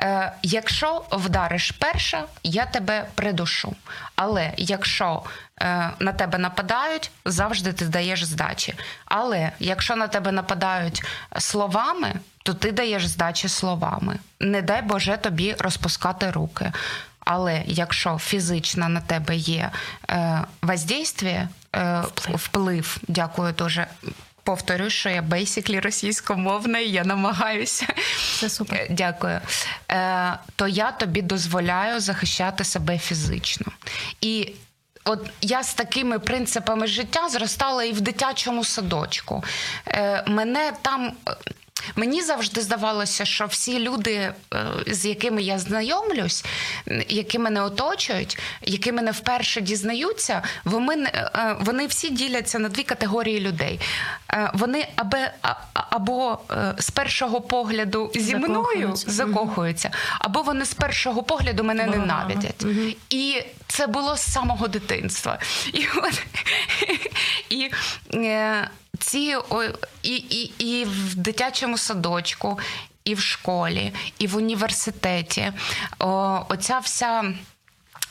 [0.00, 3.76] е, якщо вдариш перша, я тебе придушу.
[4.16, 5.22] Але якщо
[5.60, 8.74] е, на тебе нападають, завжди ти даєш здачі.
[9.04, 11.04] Але якщо на тебе нападають
[11.38, 14.18] словами, то ти даєш здачі словами.
[14.40, 16.72] Не дай Боже тобі розпускати руки.
[17.20, 19.70] Але якщо фізично на тебе є
[20.10, 22.36] е, воздействие, е, Вплив.
[22.36, 23.86] вплив, дякую дуже.
[24.48, 27.86] Повторюю, що я бейсіклі російськомовна, і я намагаюся.
[28.40, 28.78] Це супер.
[28.78, 29.40] Е, Дякую.
[29.90, 33.66] Е, то я тобі дозволяю захищати себе фізично.
[34.20, 34.52] І
[35.04, 39.44] от я з такими принципами життя зростала і в дитячому садочку.
[39.88, 41.12] Е, мене там.
[41.80, 44.34] Е, Мені завжди здавалося, що всі люди, е,
[44.86, 46.44] з якими я знайомлюсь,
[47.08, 53.40] які мене оточують, які мене вперше дізнаються, вони, е, вони всі діляться на дві категорії
[53.40, 53.80] людей.
[54.32, 54.88] Е, Вони
[55.90, 59.90] або е, з першого погляду зі мною Закохуються.
[60.18, 62.64] або вони з першого погляду мене ненавидять.
[63.10, 65.38] І це було з самого дитинства.
[65.72, 66.22] І, от,
[67.50, 67.70] і
[68.14, 69.62] е, ці о,
[70.02, 72.58] і, і, і в дитячому садочку,
[73.04, 75.52] і в школі, і в університеті.
[75.98, 77.34] О, оця вся.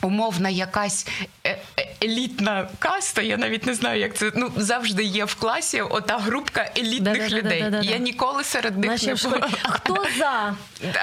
[0.02, 1.08] Умовна якась
[1.46, 5.82] е- е- елітна каста, я навіть не знаю, як це ну завжди є в класі.
[5.82, 7.66] Ота групка елітних людей.
[7.82, 9.50] Я ніколи серед них не була.
[9.70, 10.56] Хто за.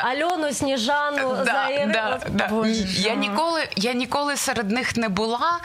[0.03, 1.69] Альону Сніжану за.
[2.89, 5.61] Я ніколи, я ніколи серед них не була.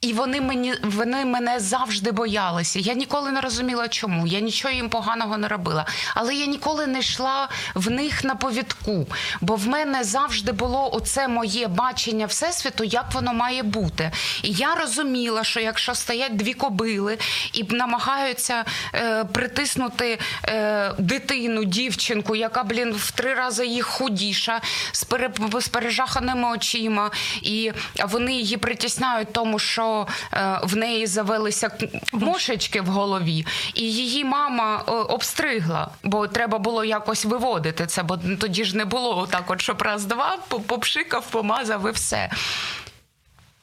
[0.00, 2.78] І вони мені вони мене завжди боялися.
[2.78, 4.26] Я ніколи не розуміла, чому.
[4.26, 5.86] Я нічого їм поганого не робила.
[6.14, 9.06] Але я ніколи не йшла в них на повідку.
[9.40, 14.10] Бо в мене завжди було оце моє бачення всесвіту, як воно має бути.
[14.42, 17.18] І я розуміла, що якщо стоять дві кобили
[17.52, 24.60] і намагаються е, притиснути е, дитину, дівчинку, яка, блін, в три рази їх худіша,
[24.92, 25.30] з, пере,
[25.60, 27.10] з пережаханими очима,
[27.42, 27.72] і
[28.04, 29.85] вони її притісняють тому, що
[30.32, 31.70] е, в неї завелися
[32.12, 38.16] мошечки в голові, і її мама е, обстригла, бо треба було якось виводити це, бо
[38.16, 42.30] тоді ж не було отак, от щоб раз-два, попшикав, помазав і все.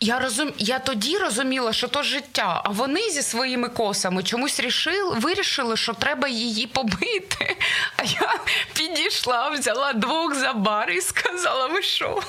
[0.04, 0.54] Я розум...
[0.58, 5.94] я тоді розуміла, що то життя, а вони зі своїми косами чомусь рішили, вирішили, що
[5.94, 7.58] треба її побити.
[7.98, 8.34] А я
[8.74, 12.22] підійшла, взяла двох за бар і сказала: ви що?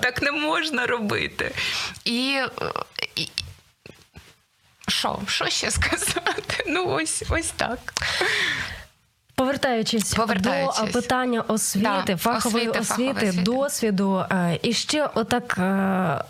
[0.00, 1.54] Так не можна робити.
[2.04, 2.38] І,
[4.88, 5.18] що?
[5.28, 6.64] Що ще сказати?
[6.66, 7.78] Ну, ось, ось так.
[9.34, 10.80] Повертаючись, Повертаючись.
[10.80, 13.42] до питання освіти, Да, фахової освіти, освіти, фахової освіти.
[13.42, 16.24] досвіду, е, і ще отак е,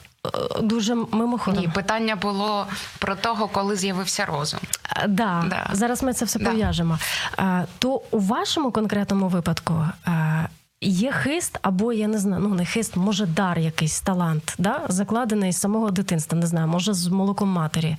[0.60, 1.60] дуже мимоходом.
[1.60, 2.66] Ні, питання було
[2.98, 4.60] про того, коли з'явився розум.
[4.96, 5.68] Е, Да, Да.
[5.72, 6.44] зараз ми це все Да.
[6.50, 6.98] пов'яжемо.
[7.38, 10.48] Е, То у вашому конкретному випадку е,
[10.80, 14.80] є хист, або я не знаю, ну не хист, може дар якийсь талант, да?
[14.88, 17.96] закладений з самого дитинства, не знаю, може з молоком матері.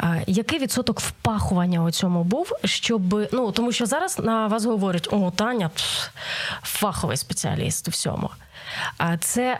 [0.00, 5.08] Е, Який відсоток впахування у цьому був, щоб ну тому що зараз на вас говорять,
[5.12, 6.08] о, Таня пф,
[6.62, 8.30] фаховий спеціаліст у всьому.
[8.98, 9.58] А це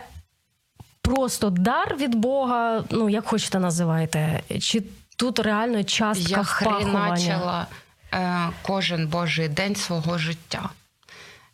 [1.03, 4.83] просто дар від Бога, ну як хочете називайте, чи
[5.17, 7.67] тут реально частка Я впахування?
[8.15, 10.71] е, кожен божий день свого життя.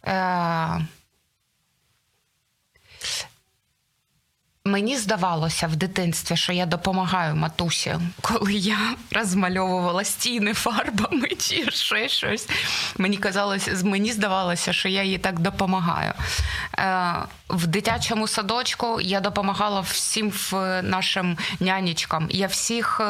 [0.06, 0.86] Е,
[4.68, 8.78] Мені здавалося в дитинстві, що я допомагаю матусі, коли я
[9.10, 12.48] розмальовувала стіни фарбами чи ще щось.
[12.98, 16.12] Мені казалося, мені здавалося, що я їй так допомагаю.
[16.78, 17.14] Е,
[17.48, 20.32] в дитячому садочку я допомагала всім
[20.82, 22.26] нашим нянечкам.
[22.30, 23.00] Я всіх.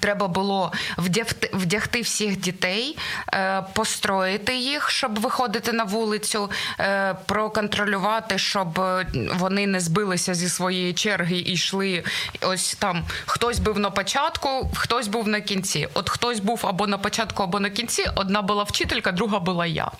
[0.00, 2.98] Треба було вдягти, вдягти всіх дітей,
[3.32, 10.48] е, построїти їх, щоб виходити на вулицю, е, проконтролювати, щоб е, вони не збилися зі
[10.48, 12.04] своєї черги і йшли.
[12.40, 15.88] Ось там хтось був на початку, хтось був на кінці.
[15.94, 18.10] От хтось був або на початку, або на кінці.
[18.14, 19.90] Одна була вчителька, друга була я.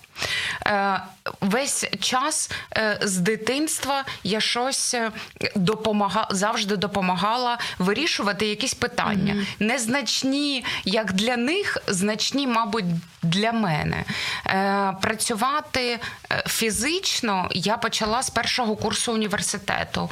[0.66, 1.00] Е,
[1.40, 5.10] Весь час е, з дитинства я щось е,
[5.54, 9.46] допомагала, завжди допомагала вирішувати якісь питання.
[9.58, 12.84] Незначні, як для них, значні, мабуть,
[13.22, 14.04] для мене.
[14.46, 15.98] Е, Працювати
[16.46, 20.10] фізично я почала з першого курсу університету,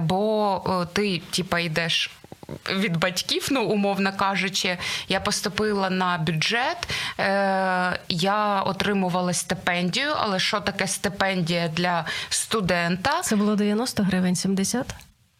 [0.00, 2.10] бо ти, типа, йдеш
[2.70, 4.78] від батьків, ну умовно кажучи,
[5.08, 6.88] я поступила на бюджет.
[7.18, 13.20] Е, я отримувала стипендію, але що таке стипендія для студента?
[13.22, 14.94] Це було 90 гривень, 70?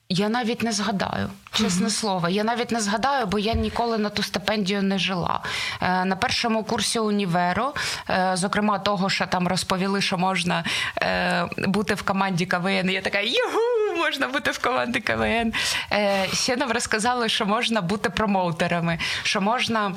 [0.08, 2.28] Я навіть не згадаю, чесне слово.
[2.28, 5.40] Я навіть не згадаю, бо я ніколи на ту стипендію не жила.
[5.82, 7.72] Е, на першому курсі універу,
[8.10, 10.64] е, зокрема того, що там розповіли, що можна
[11.02, 12.90] е, бути в команді КВН.
[12.90, 15.52] Я така югу, можна бути в команді КВН.
[15.92, 19.94] Е, ще нам розказали, що можна бути промоутерами, що можна.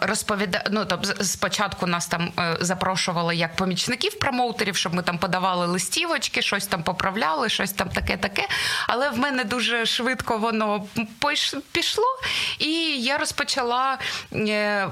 [0.00, 0.64] Розповіда...
[0.70, 6.42] Ну, з- спочатку нас там е, запрошували як помічників промоутерів, щоб ми там подавали листівочки,
[6.42, 8.48] щось там поправляли, щось там таке таке.
[8.88, 10.84] Але в мене дуже швидко воно
[11.72, 12.04] пішло,
[12.58, 12.70] і
[13.02, 13.98] я розпочала
[14.32, 14.88] е,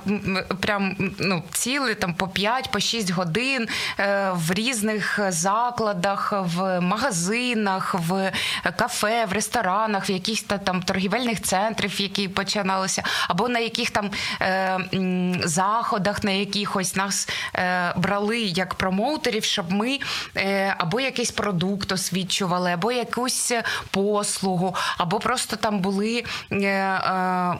[0.60, 7.94] прям ну, цілий там по 5 по 6 годин е, в різних закладах, в магазинах,
[7.94, 8.32] в
[8.78, 14.10] кафе, в ресторанах, в якихось та- там торгівельних центрів, які починалися, або на яких там
[14.40, 14.41] е,
[15.44, 19.98] заходах, на якихось нас е, брали як промоутерів, щоб ми
[20.36, 23.52] е, або якийсь продукт освічували, або якусь
[23.90, 26.98] послугу, або просто там були е, е,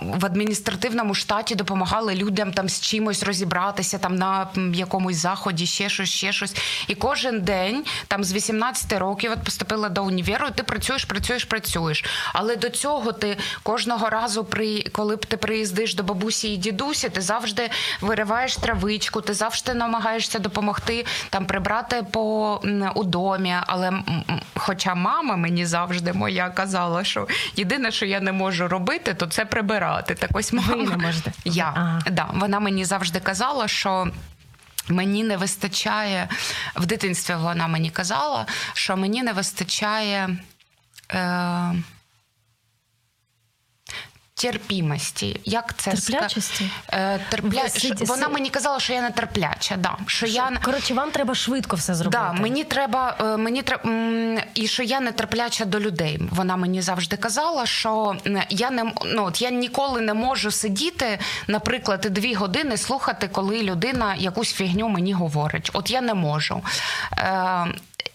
[0.02, 6.08] в адміністративному штаті, допомагали людям там з чимось розібратися там на якомусь заході, ще щось,
[6.08, 6.56] ще щось.
[6.88, 12.04] І кожен день, там з 18 років, от поступила до універу, ти працюєш, працюєш, працюєш.
[12.32, 17.08] Але до цього ти кожного разу, при коли б ти приїздиш до бабусі і дідусі,
[17.08, 22.60] ти завжди вириваєш травичку, ти завжди намагаєшся допомогти там прибрати по
[22.94, 23.54] у домі.
[23.66, 23.92] Але
[24.56, 29.44] хоча мама мені завжди моя казала, що єдине, що я не можу робити, то це
[29.44, 30.14] прибирати.
[30.14, 31.32] Так ось мама Ви не можете?
[31.44, 31.98] я Ага.
[32.10, 34.08] да, вона мені завжди казала, що.
[34.88, 36.28] Мені не вистачає
[36.76, 37.34] в дитинстві.
[37.34, 40.36] Вона мені казала, що мені не вистачає
[41.12, 41.72] е,
[44.42, 45.40] терпімості.
[45.44, 46.70] Як це Терплячості?
[46.92, 47.62] Е, терпля...
[48.00, 49.76] Вона мені казала, що я не терпляча.
[49.76, 49.96] Да.
[50.06, 52.24] Що я Коротше, вам треба швидко все зробити.
[52.24, 53.90] Да, мені треба, е, мені треба
[54.54, 56.20] і що я не терпляча до людей.
[56.30, 58.16] Вона мені завжди казала, що
[58.50, 64.14] я не ну, от я ніколи не можу сидіти, наприклад, дві години слухати, коли людина
[64.14, 65.70] якусь фігню мені говорить.
[65.72, 66.62] От я не можу.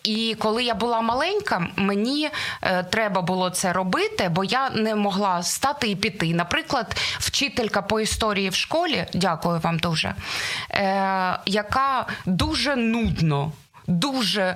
[0.04, 2.30] І коли я була маленька, мені
[2.62, 6.34] е, треба було це робити, бо я не могла стати і піти.
[6.34, 10.15] Наприклад, вчителька по історії в школі, дякую вам дуже,
[10.71, 13.52] е, яка дуже нудно,
[13.88, 14.56] дуже.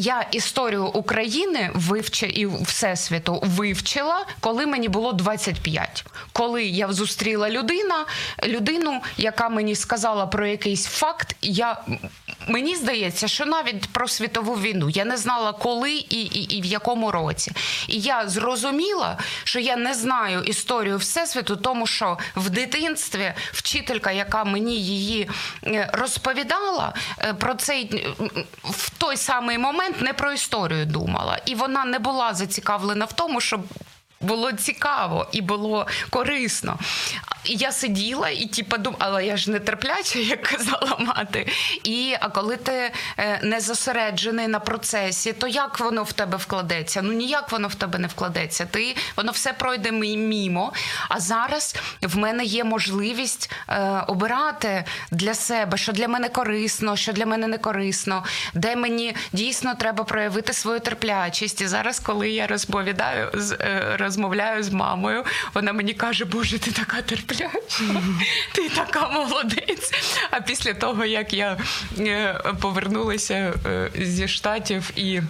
[0.00, 6.04] Я історію України вивчи і всесвіту вивчила, коли мені було 25.
[6.32, 8.06] Коли я зустріла людина,
[8.46, 11.76] людину, яка мені сказала про якийсь факт, я
[12.48, 16.64] мені здається, що навіть про світову війну я не знала, коли і, і, і в
[16.64, 17.52] якому році.
[17.88, 24.44] І я зрозуміла, що я не знаю історію всесвіту, тому що в дитинстві вчителька, яка
[24.44, 25.30] мені її
[25.66, 28.06] е, розповідала, е, про цей
[28.64, 33.40] в той самий момент не про історію думала, і вона не була зацікавлена в тому,
[33.40, 33.60] щоб
[34.20, 36.78] було цікаво і було корисно.
[37.44, 41.48] І я сиділа і типу, думала, але я ж не терпляча, як казала мати.
[41.84, 47.02] І а коли ти е, не зосереджений на процесі, то як воно в тебе вкладеться?
[47.02, 48.66] Ну ніяк воно в тебе не вкладеться.
[48.66, 50.72] Ти воно все пройде мімо.
[51.08, 57.12] А зараз в мене є можливість е, обирати для себе, що для мене корисно, що
[57.12, 61.60] для мене не корисно, де мені дійсно треба проявити свою терплячість.
[61.60, 66.70] І зараз, коли я розповідаю з е, розмовляю з мамою, вона мені каже, Боже, ти
[66.70, 67.50] така терпляча,
[68.54, 69.92] ти така молодець.
[70.30, 71.58] А після того, як я
[71.98, 75.22] е, повернулася е, зі штатів і.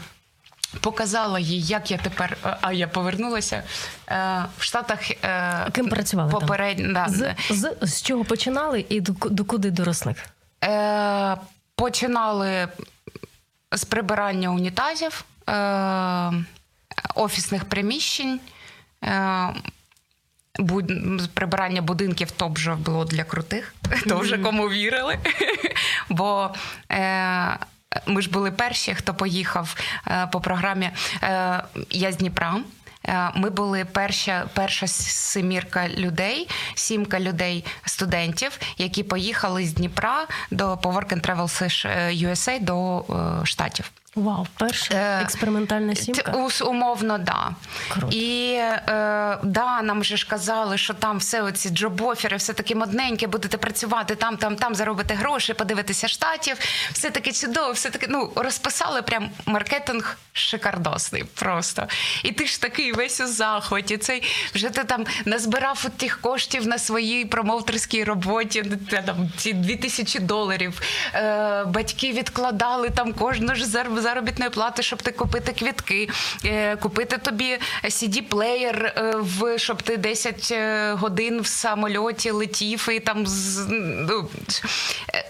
[0.80, 2.36] Показала їй, як я тепер.
[2.44, 3.62] Е, а я повернулася
[4.58, 4.98] в Штатах.
[5.72, 7.06] Ким працювали попередньо да.
[7.08, 10.14] з, з з чого починали і до, до куди доросли?
[10.64, 11.36] Е,
[11.74, 12.68] Починали
[13.72, 16.32] з прибирання унітазів, е,
[17.14, 18.40] офісних приміщень.
[19.04, 19.54] Е,
[21.34, 23.74] прибирання будинків то вже було для крутих,
[24.08, 25.18] то вже кому вірили.
[26.08, 26.54] Бо
[26.92, 27.58] е,
[28.06, 30.90] ми ж були перші, хто поїхав е, по програмі
[31.22, 32.56] е, Я з Дніпра.
[33.34, 41.12] Ми були перша перша семірка людей, сімка людей, студентів, які поїхали з Дніпра до Work
[41.12, 41.48] and Travel
[42.26, 43.04] USA до
[43.44, 43.90] штатів.
[44.18, 46.48] Вау, перша е, експериментальна сімка?
[46.66, 47.50] Умовно, да.
[47.88, 48.16] Круто.
[48.16, 53.26] І е, да, нам вже ж казали, що там все оці джобофери, все таки модненьке,
[53.26, 56.56] будете працювати там, там, там, заробити гроші, подивитися штатів.
[56.92, 61.86] Все таки чудово, все таки ну розписали прям маркетинг шикардосний просто.
[62.24, 63.96] І ти ж такий весь у захваті.
[63.96, 64.22] Цей
[64.54, 68.64] вже ти там назбирав от тих коштів на своїй промоутерській роботі,
[69.06, 70.80] там ці 2000 доларів.
[71.14, 76.08] Е, Батьки відкладали там кожну ж заробітну заробітної плати, щоб ти купити квітки,
[76.44, 83.00] е, купити тобі CD-плеєр, е, в щоб ти 10 е, годин в самольоті летів і
[83.00, 83.26] там
[83.78, 84.28] ну,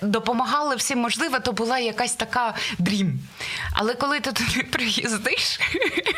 [0.03, 3.19] допомагали всім можливо, то була якась така дрім.
[3.73, 5.61] Але коли ти туди приїздиш,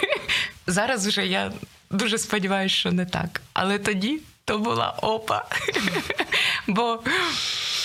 [0.66, 1.52] зараз вже я
[1.90, 3.40] дуже сподіваюся, що не так.
[3.52, 5.44] Але тоді то була опа.
[6.66, 7.02] Бо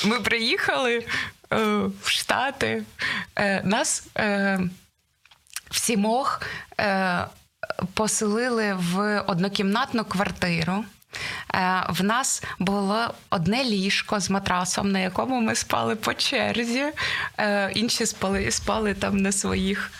[0.05, 1.05] ми приїхали.
[1.55, 2.83] Е, в Штати.
[3.35, 4.59] Е, нас е,
[5.71, 6.41] всімох
[7.93, 10.85] поселили в однокімнатну квартиру.
[11.89, 16.85] В нас було одне ліжко з матрасом, на якому ми спали по черзі.
[17.73, 19.91] Інші спали спали там на своїх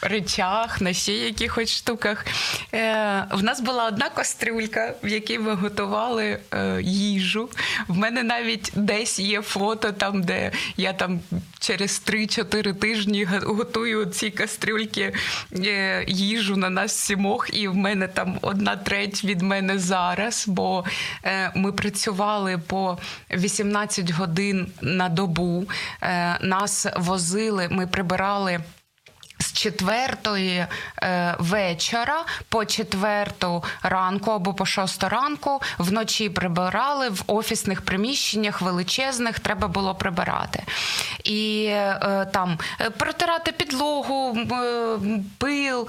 [0.00, 2.26] речах, на ще якихось штуках.
[2.74, 7.50] Е, В нас була одна кастрюлька, в якій ми готували е, їжу.
[7.88, 11.20] В мене навіть десь є фото, там, де я там
[11.60, 15.14] через 3-4 тижні готую ці кастрюльки
[15.52, 20.84] е, їжу на нас сімох, і в мене там одна треть від мене зараз, бо
[21.24, 22.98] е, ми працювали по
[23.30, 25.64] 18 годин на добу.
[26.02, 28.60] Е, Нас возили, ми прибирали
[29.58, 30.66] четвертої
[31.02, 39.40] е, вечора по четверту ранку або по шосту ранку вночі прибирали в офісних приміщеннях величезних,
[39.40, 40.62] треба було прибирати.
[41.24, 44.38] І е, там е, протирати підлогу,
[45.38, 45.88] пил,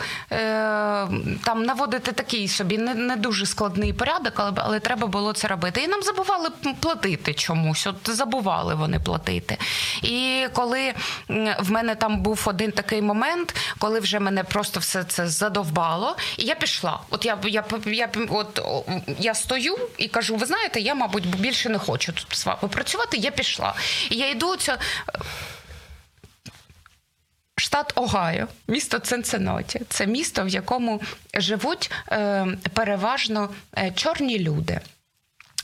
[1.44, 5.82] там наводити такий собі не не дуже складний порядок, але, але треба було це робити.
[5.82, 7.88] І нам забували платити чомусь.
[7.88, 9.58] От забували вони платити.
[10.02, 10.94] І коли
[11.60, 16.46] в мене там був один такий момент, коли вже мене просто все це задовбало, і
[16.46, 17.00] я пішла.
[17.10, 18.62] От я я, я, от,
[19.20, 23.18] я стою і кажу: ви знаєте, я, мабуть, більше не хочу тут з вами працювати.
[23.18, 23.74] Я пішла.
[24.10, 24.78] І я йду ця.
[27.60, 29.82] Штат Огайо, місто Цинциннаті.
[29.90, 31.02] Це місто, в якому
[31.34, 34.80] живуть е, переважно е, чорні люди.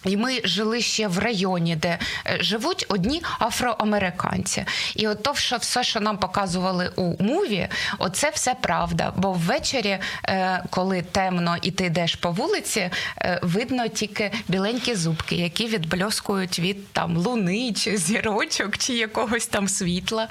[0.05, 4.65] І ми жили ще в районі, де е, живуть одні афроамериканці.
[4.95, 9.13] І от то, що все, що нам показували у муві, оце все правда.
[9.15, 15.35] Бо ввечері, е, коли темно і ти йдеш по вулиці, е, видно тільки біленькі зубки,
[15.35, 20.27] які відбльоскують від там луни чи зірочок, чи якогось там світла.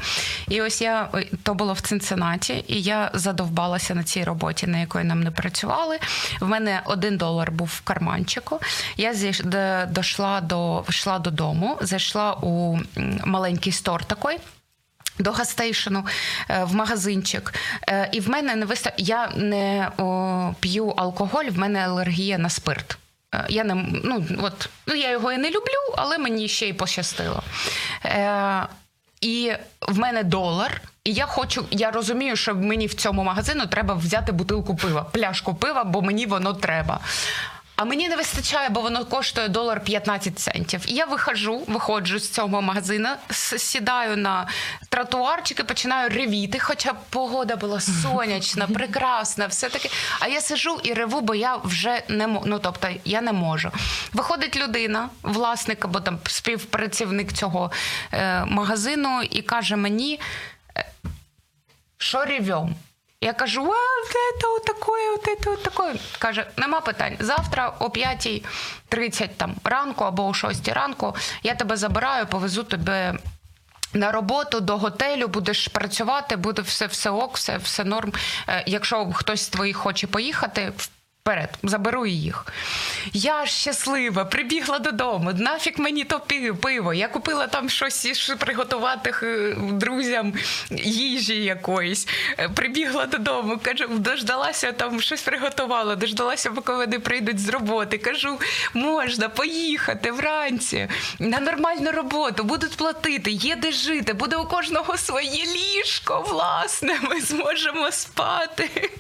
[0.48, 1.08] І ось я
[1.42, 5.98] то було в Цинциннаті, і я задовбалася на цій роботі, на якої нам не працювали.
[6.40, 8.60] В мене один долар був в карманчику.
[8.96, 9.33] Я зі
[9.90, 12.79] дошла до йшла додому, зайшла у
[13.25, 14.38] маленький стор такий.
[15.19, 16.06] До гастейшену
[16.50, 17.54] е, в магазинчик,
[17.88, 18.92] Е, і в мене не виста...
[18.96, 22.98] Я не о, п'ю алкоголь, в мене алергія на спирт.
[23.35, 26.73] Е, Я не ну, от, ну я його і не люблю, але мені ще й
[26.73, 27.42] пощастило.
[28.04, 28.67] Е,
[29.21, 33.94] і в мене долар, і я хочу, я розумію, що мені в цьому магазину треба
[33.94, 37.00] взяти бутилку пива, пляшку пива, бо мені воно треба.
[37.77, 40.85] А мені не вистачає, бо воно коштує долар 15 центів.
[40.87, 43.08] І я виходжу, виходжу з цього магазину,
[43.56, 44.46] сідаю на
[44.88, 49.88] тротуарчик і починаю ревіти, хоча погода була сонячна, прекрасна, все таке.
[50.20, 52.46] А я сижу і реву, бо я вже не можу.
[52.46, 53.70] Ну тобто я не можу.
[54.12, 57.72] Виходить людина, власник або там співпрацівник цього
[58.12, 60.20] е, магазину, і каже мені.
[61.98, 62.75] Що ревем?
[63.25, 65.94] Я кажу, а от це от такое, от це от такое.
[66.18, 67.16] Каже, нема питань.
[67.20, 73.14] Завтра о 5.30 там ранку або о 6 ранку я тебе забираю, повезу тебе.
[73.92, 78.12] На роботу до готелю будеш працювати, буде все, все ок, все, все норм.
[78.48, 80.72] Е, якщо хтось з твоїх хоче поїхати,
[81.25, 82.46] вперед, заберу їх.
[83.12, 85.33] Я щаслива, прибігла додому.
[85.33, 86.20] Нафіг мені то
[86.60, 86.94] пиво.
[86.94, 90.33] Я купила там щось приготувати е, друзям
[90.85, 92.08] їжі якоїсь.
[92.38, 97.98] Е, Прибігла додому, кажу, дождалася там щось приготувала, дождалася, поки вони прийдуть з роботи.
[97.98, 98.38] Кажу,
[98.75, 105.44] можна поїхати вранці на нормальну роботу, будуть платити, є де жити, буде у кожного своє
[105.44, 108.90] ліжко, власне, ми зможемо спати.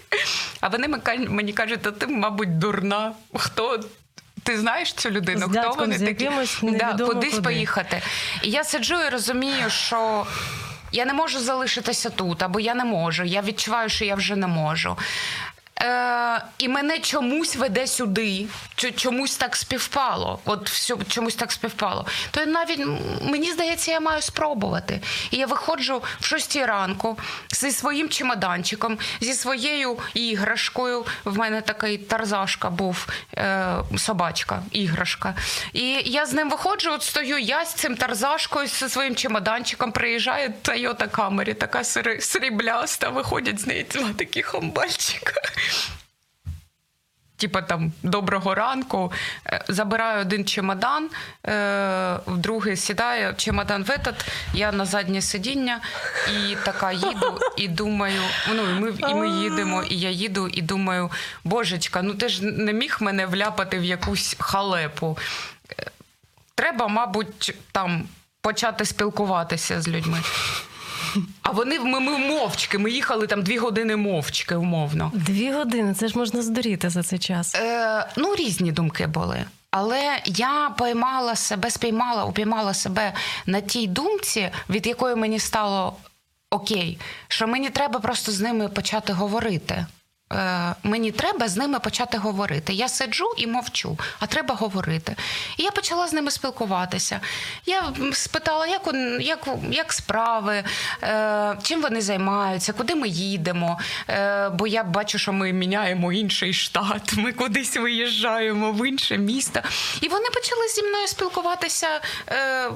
[0.60, 0.88] А вони
[1.28, 3.12] мені кажуть, ти, мабуть, дурна.
[3.34, 3.80] Хто?
[4.42, 5.38] Ти знаєш цю людину?
[5.40, 6.24] З Хто дядьком вони з такі?
[6.24, 7.42] якимось да, невідомо кудись куди.
[7.42, 8.02] поїхати.
[8.42, 10.26] І я сиджу і розумію, що
[10.92, 13.24] я не можу залишитися тут, або я не можу.
[13.24, 14.96] Я відчуваю, що я вже не можу.
[15.82, 18.46] Е, і мене чомусь веде сюди,
[18.96, 20.38] чомусь так співпало.
[20.44, 22.06] От все, чомусь так співпало.
[22.30, 22.86] То навіть
[23.22, 25.00] мені здається, я маю спробувати.
[25.30, 27.18] І я виходжу в 6 ранку
[27.50, 31.04] зі своїм чемоданчиком, зі своєю іграшкою.
[31.24, 35.34] В мене такий тарзашка був, е, собачка, іграшка.
[35.72, 40.54] І я з ним виходжу, от стою я з цим тарзашкою, зі своїм чемоданчиком, приїжджає
[40.62, 41.84] Toyota Camry, така
[42.20, 45.42] срібляста, виходять з неї два такі хамбальчика.
[47.36, 49.12] Типа там доброго ранку,
[49.46, 51.10] Е, забираю один чемодан,
[51.46, 51.50] е,
[52.26, 54.14] в другий сідаю чемодан в этот,
[54.54, 55.80] я на заднє сидіння
[56.28, 58.22] і така їду, і думаю,
[58.54, 61.10] ну і ми, і ми їдемо, і я їду, і думаю,
[61.44, 65.18] божечка, ну ти ж не міг мене вляпати в якусь халепу.
[65.80, 65.90] Е,
[66.54, 68.08] Треба, мабуть, там
[68.40, 70.18] почати спілкуватися з людьми.
[71.42, 72.78] А вони ми, ми мовчки.
[72.78, 75.10] Ми їхали там дві години мовчки, умовно.
[75.14, 77.54] Дві години, це ж можна здуріти за цей час.
[77.54, 79.44] Е, ну, різні думки були.
[79.70, 83.12] Але я поймала себе, спіймала, упіймала себе
[83.46, 85.96] на тій думці, від якої мені стало
[86.50, 86.98] окей,
[87.28, 89.86] що мені треба просто з ними почати говорити.
[90.32, 92.72] Е, мені треба з ними почати говорити.
[92.72, 95.16] Я сиджу і мовчу, а треба говорити.
[95.56, 97.20] І я почала з ними спілкуватися.
[97.66, 100.64] Я спитала, як, як, як справи,
[101.02, 103.78] е, чим вони займаються, куди ми їдемо.
[104.08, 109.60] Е, бо я бачу, що ми міняємо інший штат, ми кудись виїжджаємо в інше місто.
[110.00, 112.70] І вони почали зі мною спілкуватися е,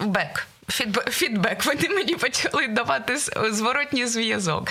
[0.00, 0.46] бек.
[0.68, 3.16] Фідбе- Фідбек, вони мені почали давати
[3.50, 4.68] зворотній зв'язок.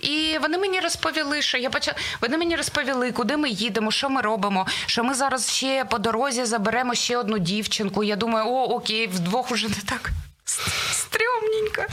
[0.00, 1.96] І вони мені розповіли, що я почала.
[2.20, 4.66] Вони мені розповіли, куди ми їдемо, що ми робимо.
[4.86, 8.04] Що ми зараз ще по дорозі заберемо ще одну дівчинку.
[8.04, 10.10] Я думаю, о, окей, вдвох уже не так
[10.92, 11.84] стрьомненько.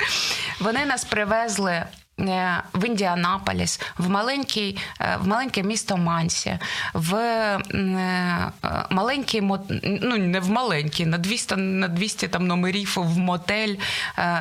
[0.60, 1.86] Вони нас привезли.
[2.22, 6.60] Е, В Індіанаполіс, в маленький, е, в маленьке місто Мансі,
[6.94, 8.52] в е,
[8.90, 9.42] маленький
[9.84, 13.76] ну не в маленький, на 200, на 200 там номерів в мотель,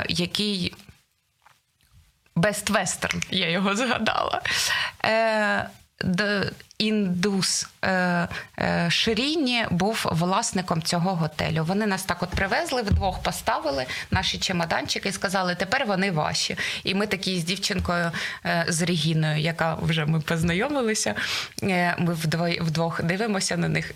[0.08, 0.74] який
[2.36, 4.42] Best Western, я його згадала.
[6.80, 8.28] Індус е,
[8.58, 11.64] е, Ширіні був власником цього готелю.
[11.64, 16.56] Вони нас так от привезли, вдвох поставили наші чемоданчики і сказали, тепер вони ваші.
[16.84, 18.10] І ми такі з дівчинкою
[18.44, 21.14] е, з Регіною, яка вже ми познайомилися.
[21.98, 22.14] Ми
[22.60, 23.94] вдвох дивимося на них.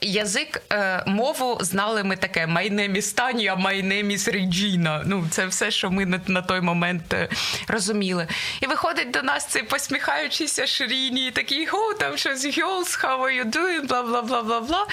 [0.00, 5.02] Язик, е, мову знали ми таке: My name is Tanya, my.
[5.06, 7.28] Ну, це все, що ми на, на той момент е,
[7.68, 8.26] розуміли.
[8.60, 13.52] І виходить до нас цей посміхаючийся Ширіні, такий, о, там щось girls, how are you
[13.52, 14.86] doing, бла бла бла бла бла.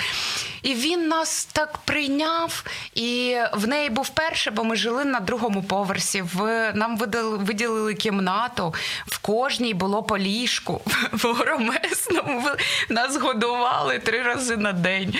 [0.62, 2.64] І він нас так прийняв,
[2.96, 6.22] і в неї був перший, бо ми жили на другому поверсі.
[6.22, 8.74] В нам видали, виділили кімнату.
[9.08, 10.82] В кожній було по ліжку
[11.12, 12.44] в громесному.
[12.90, 15.02] Нас годували три рази на день.
[15.02, 15.20] день.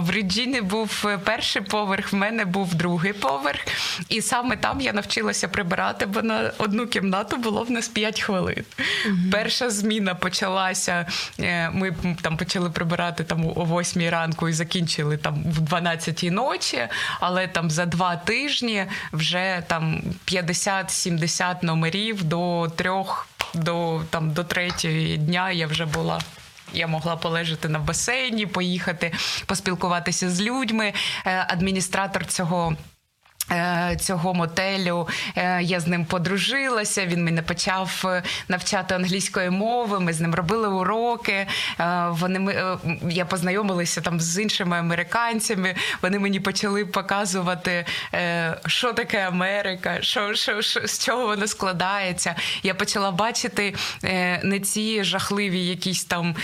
[0.00, 3.60] В Реджіні був перший поверх, в мене був другий поверх.
[4.08, 8.64] І саме там я навчилася прибирати, бо на одну кімнату було в нас 5 хвилин.
[9.06, 9.16] Угу.
[9.32, 11.06] Перша зміна почалася.
[11.40, 16.88] Е, ми там почали прибирати там о 8 ранку і закінчили там в 12 ночі,
[17.20, 25.16] але там за два тижні вже там 50-70 номерів до трьох, до там до третього
[25.16, 26.20] дня я вже була.
[26.72, 29.12] Я могла полежати на басейні, поїхати
[29.46, 30.92] поспілкуватися з людьми.
[31.26, 32.76] Е, адміністратор цього.
[33.50, 37.06] Е, цього мотелю е, я з ним подружилася.
[37.06, 40.00] Він мене почав е, навчати англійської мови.
[40.00, 41.46] Ми з ним робили уроки.
[42.08, 42.78] Вони ми
[43.10, 45.74] я познайомилася там з іншими американцями.
[46.02, 47.84] Вони мені почали показувати,
[48.66, 52.34] що таке Америка, що, що, що з чого вона складається.
[52.62, 53.74] Я почала бачити
[54.42, 56.36] не ці жахливі якісь там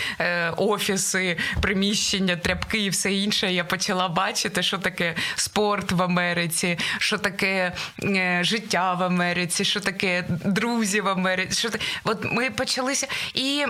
[0.57, 3.53] офіси, приміщення, тряпки і все інше.
[3.53, 7.73] Я почала бачити, що таке спорт в Америці що таке
[8.03, 11.59] е, життя в Америці, що таке друзі в Америці.
[11.59, 11.85] Що таке...
[12.05, 13.65] От ми почалися, і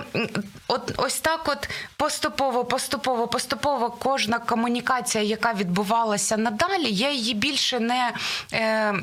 [0.67, 7.79] от ось так, от поступово, поступово, поступово кожна комунікація, яка відбувалася надалі, я її більше
[7.79, 8.11] не.
[8.53, 8.93] Е,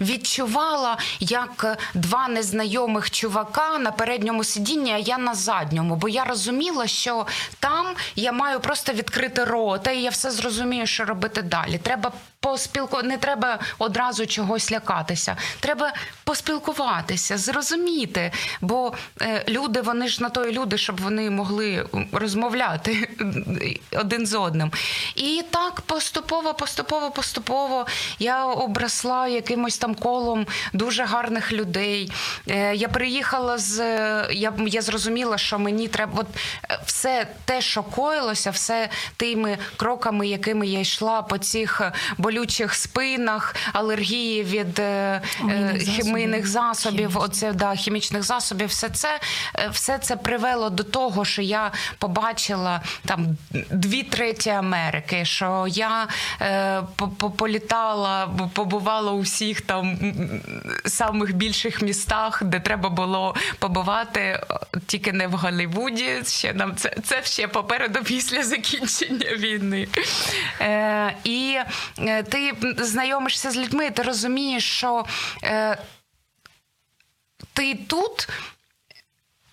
[0.00, 6.86] відчувала як два незнайомих чувака на передньому сидінні, а я на задньому, бо я розуміла,
[6.86, 7.26] що
[7.60, 7.86] там
[8.16, 11.78] я маю просто відкрити рота, і я все зрозумію, що робити далі.
[11.78, 15.36] Треба поспілку, не треба одразу чогось лякатися.
[15.60, 15.92] Треба
[16.24, 18.32] поспілкуватися, зрозуміти.
[18.60, 18.92] Бо
[19.22, 23.08] е, люди, вони ж на то і люди, щоб вони могли розмовляти
[23.92, 24.72] один з одним.
[25.14, 27.86] І так поступово, поступово, поступово
[28.18, 32.12] я обрала росла якимось там колом дуже гарних людей.
[32.48, 33.78] Е, я приїхала з
[34.32, 36.26] я я зрозуміла, що мені треба от
[36.70, 41.82] е, все те, що коїлося, все тими кроками, якими я йшла по цих
[42.18, 45.20] болючих спинах, алергії від е,
[45.80, 49.20] хімійних засобів, засобів оце да, хімічних засобів, все це
[49.70, 53.36] все це привело до того, що я побачила там
[53.70, 56.08] дві треті Америки, що я
[56.40, 56.82] е,
[57.36, 59.98] політала, побачила побувала у всіх там
[60.86, 64.40] самих більших містах, де треба було побувати,
[64.86, 66.22] тільки не в Голлівуді.
[66.26, 69.88] Ще нам це це ще попереду після закінчення війни.
[70.60, 71.58] Е, І
[71.98, 75.04] е, ти знайомишся з людьми, ти розумієш, що.
[75.44, 75.78] Е,
[77.52, 78.28] ти тут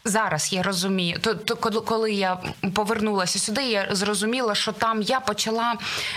[0.06, 2.38] Зараз я розумію, то, то коли я
[2.74, 5.76] повернулася сюди, я зрозуміла, що там я почала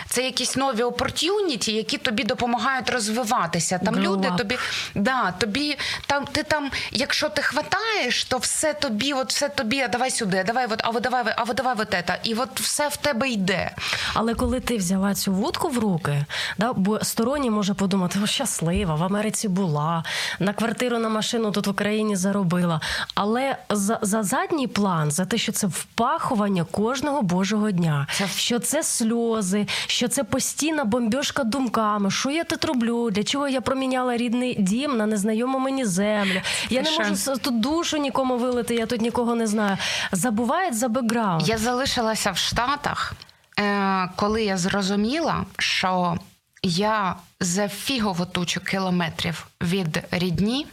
[0.08, 3.80] це якісь нові опортюніті, які тобі допомагають розвиватися.
[3.84, 4.58] Там Grow люди тобі
[4.94, 9.88] да, тобі там ти там, якщо ти хватаєш, то все тобі, от все тобі, а
[9.88, 13.28] давай сюди, давай, от, а давай, а давай от ета, і от все в тебе
[13.28, 13.70] йде.
[14.14, 16.24] Але коли ти взяла цю вудку в руки,
[16.58, 20.04] да, бо сторонній може подумати, о, щаслива, в Америці була,
[20.38, 22.80] на квартиру на машину тут в Україні заробила.
[23.14, 28.26] Але за за задній план, за те, що це впахування кожного божого дня, це...
[28.26, 32.10] що це сльози, що це постійна бомбьошка думками.
[32.10, 33.10] Що я тут роблю?
[33.10, 36.40] Для чого я проміняла рідний дім на незнайому мені землю?
[36.70, 39.78] Я не можу тут душу нікому вилити, я тут нікого не знаю.
[40.12, 41.48] Забувають за бекграунд.
[41.48, 43.12] Я залишилася в Штатах,
[43.58, 46.18] е, коли я зрозуміла, що
[46.62, 50.66] я за фігову тучу кілометрів від рідні.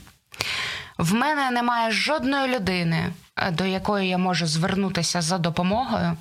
[1.02, 6.18] В мене немає жодної людини, е, до якої я можу звернутися за допомогою.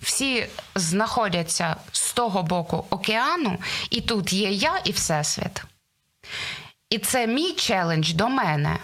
[0.00, 3.58] Всі знаходяться з того боку океану,
[3.90, 5.64] і тут є я і Всесвіт.
[6.90, 8.78] І це мій челендж до мене.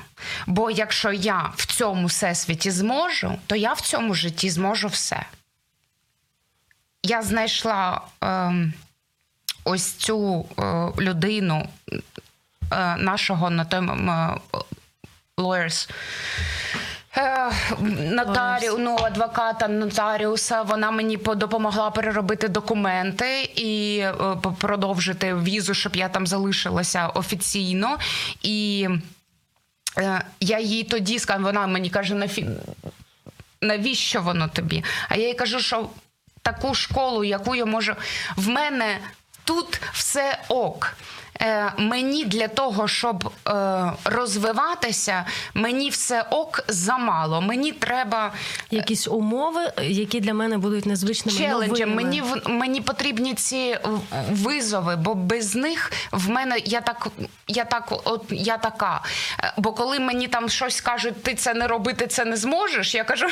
[0.46, 5.26] Бо якщо я в цьому всесвіті зможу, то я в цьому житті зможу все.
[7.02, 8.52] Я знайшла е,
[9.64, 10.62] ось цю е,
[10.98, 13.80] людину е, нашого на той
[15.38, 15.90] lawyers.
[17.16, 17.52] Е,
[18.10, 24.14] нотаріу, ну, адвоката нотаріуса, вона мені допомогла переробити документи і е,
[24.58, 27.98] продовжити візу, щоб я там залишилася офіційно.
[28.42, 28.88] І
[29.98, 32.28] е, я їй тоді сказала, вона мені каже,
[33.60, 34.84] навіщо воно тобі?
[35.08, 35.90] А я їй кажу, що
[36.42, 37.94] таку школу, яку я можу.
[38.36, 38.98] В мене
[39.44, 40.96] тут все ок.
[41.40, 45.24] Е, мені для того, щоб е, розвиватися,
[45.54, 47.40] мені все ок замало.
[47.40, 48.32] Мені треба
[48.70, 51.94] Якісь умови, які для мене будуть незвичними челенджем.
[51.94, 53.78] Мені мені потрібні ці
[54.30, 57.08] визови, бо без них в мене я так,
[57.48, 59.02] я так, от я така.
[59.40, 62.94] Е, Бо коли мені там щось кажуть, ти це не роби, ти це не зможеш.
[62.94, 63.26] Я кажу,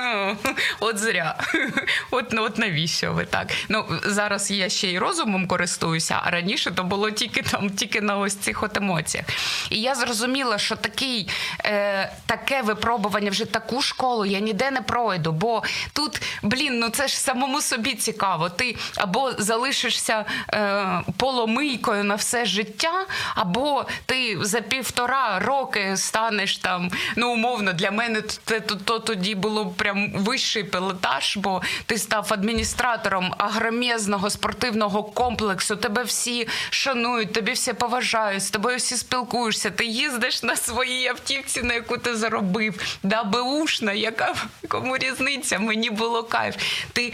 [0.80, 1.36] от зря.
[2.10, 3.46] От, ну, от навіщо ви так?
[3.68, 8.18] Ну зараз я ще й розумом користуюся, а раніше то було тільки там, тільки на
[8.18, 9.26] ось цих от емоціях.
[9.70, 11.28] І я зрозуміла, що такий,
[11.64, 15.32] е, таке випробування вже таку школу я ніде не пройду.
[15.32, 15.62] Бо
[15.92, 18.48] тут, блін, ну це ж самому собі цікаво.
[18.48, 26.90] Ти або залишишся е, поломийкою на все життя, або ти за півтора роки станеш там.
[27.16, 32.26] Ну, умовно, для мене це то, то тоді було прям вищий пілотаж, бо ти став
[32.30, 35.76] адміністратором агромезного спортивного комплексу.
[35.76, 39.70] Тебе всі шанують, тобі всі поважають, з тобою всі спілкуєшся.
[39.70, 42.98] Ти їздиш на своїй автівці, на яку ти заробив.
[43.02, 44.34] Да, беушна, яка
[44.68, 45.58] кому різниця?
[45.58, 46.56] Мені було кайф.
[46.92, 47.12] Ти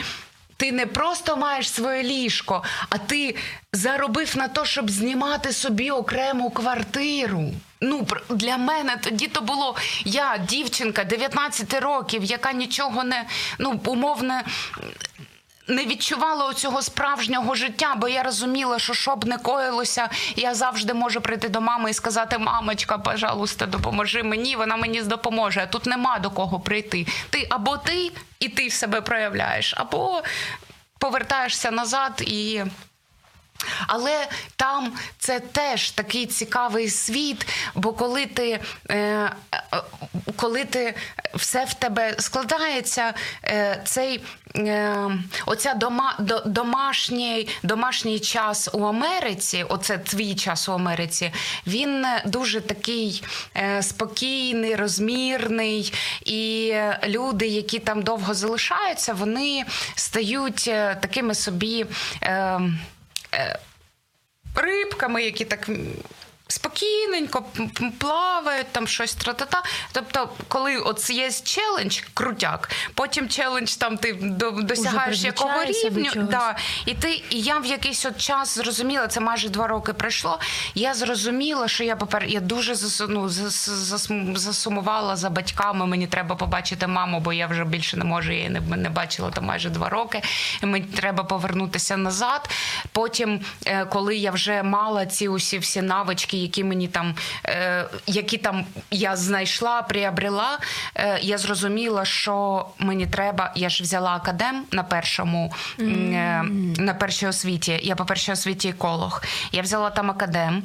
[0.56, 3.36] ти не просто маєш своє ліжко, а ти
[3.72, 7.52] заробив на те, щоб знімати собі окрему квартиру.
[7.80, 13.24] Ну, для мене тоді то було я, дівчинка 19 років, яка нічого не
[13.58, 14.44] ну, умовне.
[15.68, 20.94] Не відчувала цього справжнього життя, бо я розуміла, що що б не коїлося, я завжди
[20.94, 25.68] можу прийти до мами і сказати: мамочка, пожалуйста, допоможи мені, вона мені допоможе.
[25.70, 27.06] Тут нема до кого прийти.
[27.30, 30.22] Ти або ти і ти себе проявляєш, або
[30.98, 32.62] повертаєшся назад і.
[33.86, 38.60] Але там це теж такий цікавий світ, бо коли ти,
[38.90, 39.30] е, е,
[40.36, 40.94] коли ти
[41.34, 44.24] все в тебе складається, е, цей
[45.46, 51.32] оця дома, до, домашній, домашній час у Америці, оце твій час у Америці,
[51.66, 53.24] він дуже такий
[53.80, 55.92] спокійний, розмірний,
[56.24, 56.74] і
[57.06, 60.64] люди, які там довго залишаються, вони стають
[61.00, 61.86] такими собі.
[64.54, 65.70] Рибками, які так
[66.48, 67.44] спокійненько
[67.98, 69.62] плавають, там щось тра-та-та.
[69.92, 74.12] Тобто, коли от є челендж, крутяк, потім челендж там ти
[74.62, 76.10] досягаєш якого рівню.
[76.14, 80.40] Да, і ти, і я в якийсь от час зрозуміла, це майже два роки пройшло.
[80.74, 82.74] Я зрозуміла, що я попер, я дуже
[83.08, 85.86] ну, зас, засумувала за батьками.
[85.86, 89.44] Мені треба побачити маму, бо я вже більше не можу, її не, не бачила там
[89.44, 90.22] майже два роки.
[90.62, 92.50] І мені треба повернутися назад.
[92.92, 97.14] Потім, е, коли я вже мала ці усі всі навички, які мені там,
[97.46, 100.58] е, які там я знайшла, приобрела,
[100.94, 103.52] е, я зрозуміла, що мені треба.
[103.56, 106.42] Я ж взяла академ на першому е,
[106.78, 107.80] на першій освіті.
[107.82, 109.22] Я по першій освіті еколог.
[109.52, 110.62] Я взяла там академ.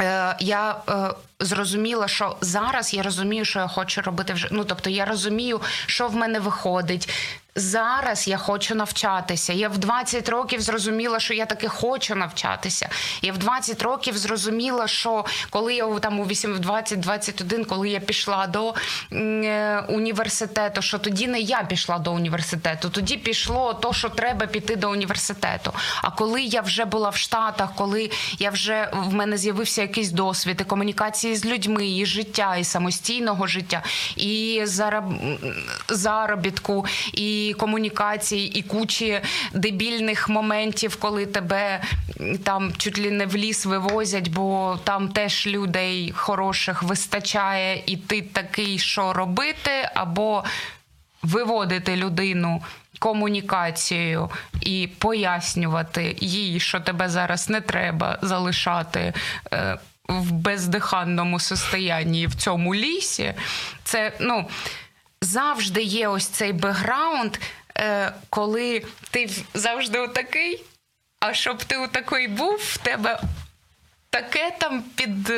[0.00, 1.14] Е, Я е,
[1.44, 4.48] зрозуміла, що зараз я розумію, що я хочу робити вже.
[4.50, 7.08] Ну тобто, я розумію, що в мене виходить.
[7.54, 9.52] Зараз я хочу навчатися.
[9.52, 12.88] Я в 20 років зрозуміла, що я таки хочу навчатися.
[13.22, 18.00] Я в 20 років зрозуміла, що коли я там у 8, в 20-21, коли я
[18.00, 18.74] пішла до
[19.12, 24.76] е, університету, що тоді не я пішла до університету, тоді пішло то, що треба піти
[24.76, 25.72] до університету.
[26.02, 30.58] А коли я вже була в Штатах, коли я вже в мене з'явився якийсь досвід
[30.60, 33.82] і комунікації з людьми, і життя, і самостійного життя,
[34.16, 35.04] і зароб...
[35.88, 39.20] заробітку, і комунікації, і кучі
[39.54, 41.80] дебільних моментів, коли тебе
[42.44, 48.22] там чуть ли не в ліс вивозять, бо там теж людей хороших вистачає, і ти
[48.22, 50.44] такий, що робити, або
[51.22, 52.62] виводити людину
[52.98, 54.30] комунікацією
[54.60, 59.12] і пояснювати їй, що тебе зараз не треба залишати.
[60.12, 63.34] Е, В бездиханному состоянні в цьому лісі,
[63.84, 64.48] це ну
[65.20, 67.36] завжди є ось цей бекграунд,
[67.78, 70.64] е, коли ти завжди отакий,
[71.20, 73.20] а щоб ти отакий був, в тебе
[74.10, 75.32] таке там під.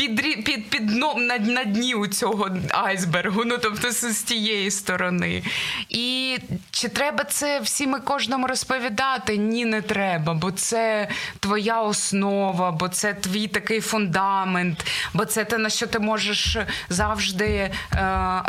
[0.00, 5.42] Під, під, під дном на, на дні у цього айсбергу, ну тобто з тієї сторони.
[5.88, 6.38] І
[6.70, 9.36] чи треба це всім і кожному розповідати?
[9.36, 11.08] Ні, не треба, бо це
[11.40, 17.46] твоя основа, бо це твій такий фундамент, бо це те, на що ти можеш завжди
[17.46, 17.72] е,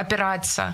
[0.02, 0.74] опиратися.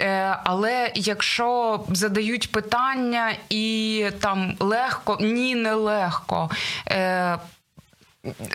[0.00, 6.50] Е, але якщо задають питання і там легко, ні, не легко.
[6.88, 7.38] Е,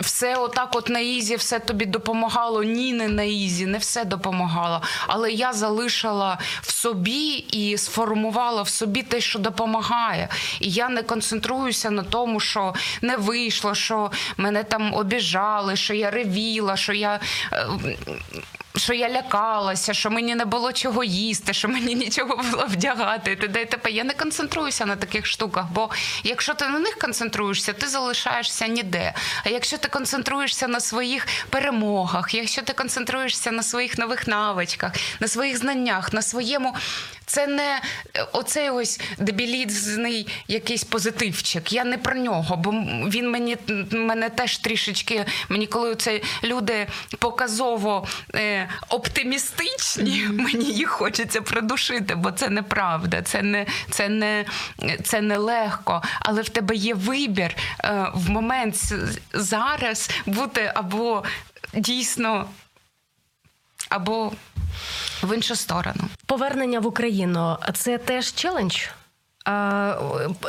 [0.02, 2.64] все отак, от на easy, все тобі допомагало.
[2.64, 4.82] Ні, не на easy, не все допомагало.
[5.08, 10.30] Але я залишила в собі і сформувала в собі те, що допомагає.
[10.60, 16.12] І я не концентруюся на тому, що не вийшло, що мене там обіжали, що я
[16.12, 17.20] ревіла, що я.
[18.78, 23.36] Що я лякалася, що мені не було чого їсти, що мені нічого було вдягати.
[23.36, 23.66] Т.д.
[23.66, 23.92] т.п.
[23.92, 25.90] Я не концентруюся на таких штуках, бо
[26.24, 29.14] якщо ти на них концентруєшся, ти залишаєшся ніде.
[29.46, 35.28] А якщо ти концентруєшся на своїх перемогах, якщо ти концентруєшся на своїх нових навичках, на
[35.28, 36.76] своїх знаннях, на своєму
[37.26, 37.82] це не
[38.32, 41.74] оцей ось дебілізний якийсь позитивчик.
[41.74, 42.72] Я не про нього, бо
[43.10, 43.58] він мені
[43.92, 45.26] мене теж трішечки.
[45.50, 46.88] Мені коли це люди
[47.20, 54.46] показово е, оптимістичні, мені їх хочеться придушити, бо це неправда, це не це не,
[55.04, 56.02] це не легко.
[56.20, 58.94] Але в тебе є вибір е, в момент
[59.34, 61.24] зараз бути або
[61.74, 62.50] дійсно,
[63.90, 64.32] або
[65.24, 66.04] в іншу сторону.
[66.26, 68.76] Повернення в Україну це теж челендж.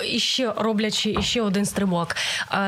[0.09, 2.17] І ще роблячи ще один стрибок,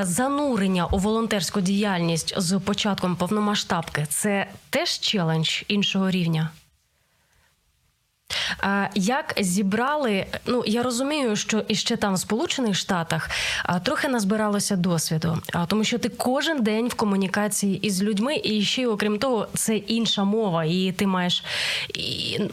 [0.00, 6.50] занурення у волонтерську діяльність з початком повномасштабки це теж челендж іншого рівня.
[8.94, 13.30] Як зібрали, ну я розумію, що іще там в Сполучених Штатах
[13.82, 19.18] трохи назбиралося досвіду, тому що ти кожен день в комунікації із людьми, і ще окрім
[19.18, 21.44] того, це інша мова, і ти маєш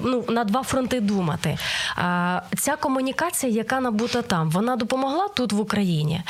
[0.01, 1.57] ну, на два фронти думати.
[2.57, 6.21] Ця комунікація, яка набута там, вона допомогла тут в Україні.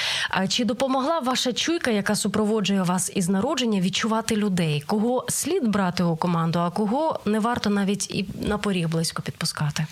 [0.50, 6.16] Чи допомогла ваша чуйка, яка супроводжує вас із народження, відчувати людей, кого слід брати у
[6.16, 9.33] команду, а кого не варто навіть і на поріг близько підписати?
[9.34, 9.86] Відпускати.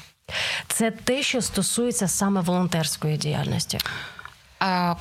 [0.68, 3.80] Це те, що стосується саме волонтерської діяльності.
[4.64, 4.96] Е,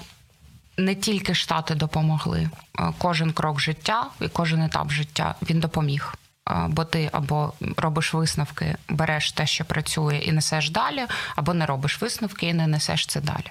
[0.76, 2.50] не тільки штати допомогли.
[2.78, 6.14] Е, кожен крок життя і кожен етап життя він допоміг.
[6.50, 11.66] Е, бо ти або робиш висновки, береш те, що працює, і несеш далі, або не
[11.66, 13.50] робиш висновки і не несеш це далі.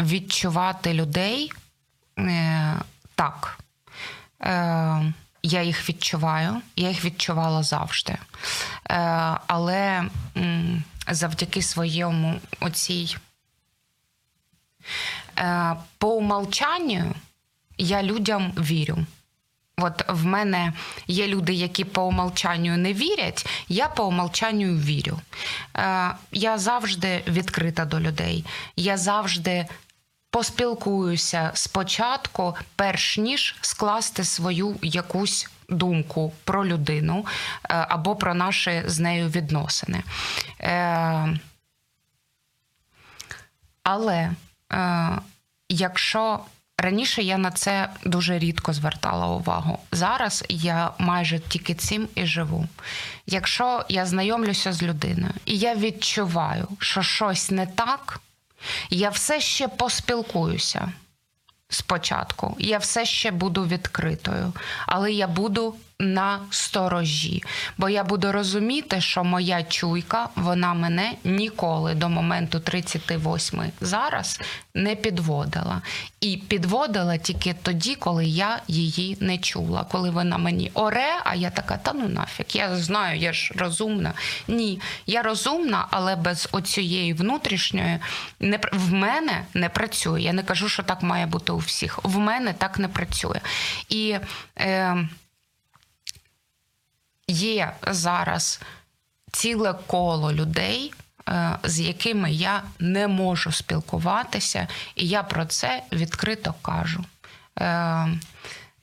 [0.00, 1.52] Відчувати людей
[3.14, 3.58] так.
[5.46, 8.12] Я їх відчуваю, я їх відчувала завжди.
[8.12, 8.96] Е,
[9.46, 10.04] але
[11.10, 13.16] завдяки своєму оцій
[15.38, 17.14] е, по умолчанню
[17.78, 18.98] я людям вірю.
[19.78, 20.72] От в мене
[21.06, 25.20] є люди, які по умолчанню не вірять, я по умолчанню вірю.
[25.76, 28.44] Е, Я завжди відкрита до людей.
[28.76, 29.66] Я завжди
[30.36, 38.98] поспілкуюся спочатку, перш ніж скласти свою якусь думку про людину е, або про наші з
[38.98, 40.02] нею відносини.
[40.60, 41.38] Е,
[43.82, 44.30] але
[44.72, 45.10] е,
[45.68, 46.40] якщо
[46.78, 52.66] раніше я на це дуже рідко звертала увагу, зараз я майже тільки цим і живу.
[53.26, 58.20] Якщо я знайомлюся з людиною і я відчуваю, що щось не так
[58.90, 60.92] я все ще поспілкуюся
[61.68, 62.56] спочатку.
[62.58, 64.52] Я все ще буду відкритою,
[64.86, 67.42] але я буду на сторожі,
[67.78, 74.40] бо я буду розуміти, що моя чуйка вона мене ніколи до моменту 38 зараз
[74.74, 75.82] не підводила.
[76.20, 79.86] І підводила тільки тоді, коли я її не чула.
[79.90, 84.12] Коли вона мені оре, а я така, та ну нафіг, я знаю, я ж розумна.
[84.48, 87.98] Ні, я розумна, але без оцієї внутрішньої
[88.40, 90.22] не в мене не працює.
[90.22, 91.98] Я не кажу, що так має бути у всіх.
[92.02, 93.40] В мене так не працює.
[93.88, 94.16] І
[94.58, 95.08] е,
[97.28, 98.60] є зараз
[99.32, 100.92] ціле коло людей,
[101.28, 107.04] е, з якими я не можу спілкуватися, і я про це відкрито кажу.
[107.58, 108.08] Е,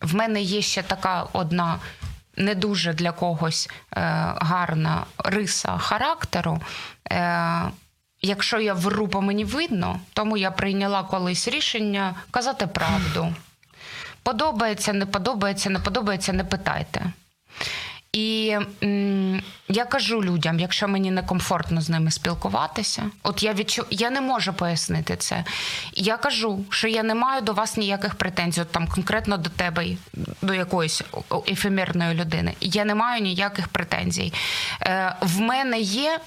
[0.01, 1.79] в мене є ще така одна
[2.37, 4.01] не дуже для когось е,
[4.37, 6.61] гарна риса характеру.
[8.21, 13.35] Якщо я вру, по мені видно, тому я прийняла колись рішення казати правду.
[14.23, 17.05] Подобається, не подобається, не подобається, не питайте.
[18.13, 23.85] І м, я кажу людям, якщо мені некомфортно з ними спілкуватися, от я відчу...
[23.91, 25.43] я не можу пояснити це.
[25.93, 29.85] Я кажу, що я не маю до вас ніяких претензій, от там конкретно до тебе,
[30.41, 31.01] до якоїсь
[31.47, 32.53] ефемерної людини.
[32.61, 34.33] Я не маю ніяких претензій.
[34.81, 36.19] Е, В мене є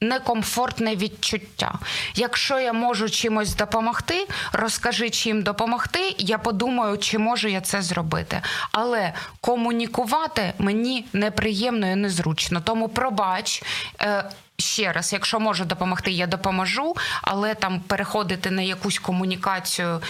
[0.00, 1.74] некомфортне відчуття.
[2.14, 6.14] Якщо я можу чимось допомогти, розкажи чим допомогти.
[6.18, 8.42] Я подумаю, чи можу я це зробити.
[8.72, 12.60] Але комунікувати мені неприємно і незручно.
[12.60, 13.62] Тому пробач.
[14.00, 14.24] Е,
[14.58, 20.00] Ще раз, якщо можу допомогти, я допоможу, але там переходити на якусь комунікацію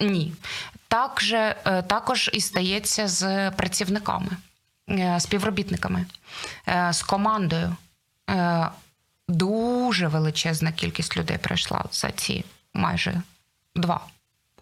[0.00, 0.32] Ні.
[0.88, 4.28] Так же, е, також і стається з працівниками,
[4.90, 6.06] е, співробітниками,
[6.90, 7.76] з командою.
[9.28, 13.22] Дуже величезна кількість людей пройшла за ці майже
[13.74, 14.00] два,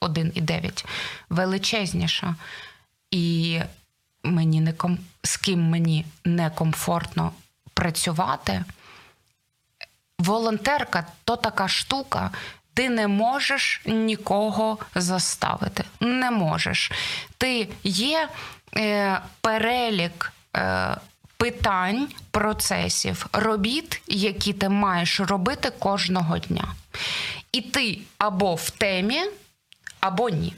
[0.01, 0.85] один і дев'ять.
[1.29, 2.35] Величезніша.
[3.11, 3.61] І
[4.23, 4.99] мені не ком...
[5.23, 7.33] з ким мені некомфортно
[7.75, 8.65] працювати.
[10.19, 12.31] Волонтерка то така штука.
[12.75, 15.85] Ти не можеш нікого заставити.
[16.01, 16.93] Не можеш.
[17.39, 18.29] Ти є
[18.77, 20.97] е, перелік е,
[21.37, 26.65] питань, процесів, робіт, які ти маєш робити кожного дня.
[27.53, 29.21] І ти або в темі,
[30.01, 30.55] або ні.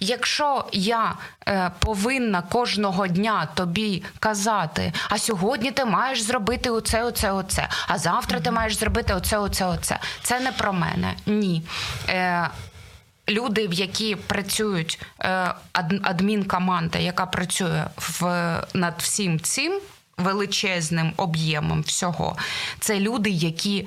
[0.00, 1.14] Якщо я
[1.48, 7.98] е, повинна кожного дня тобі казати, а сьогодні ти маєш зробити оце, оце, оце, а
[7.98, 10.00] завтра ти маєш зробити оце, оце, оце.
[10.22, 11.14] Це не про мене.
[11.26, 11.62] Ні.
[12.08, 12.48] Е,
[13.28, 15.54] Люди, в які працюють е,
[16.02, 18.22] адмінкоманда, яка працює в,
[18.74, 19.80] над всім цим
[20.22, 22.36] величезним об'ємом всього,
[22.80, 23.86] це люди, які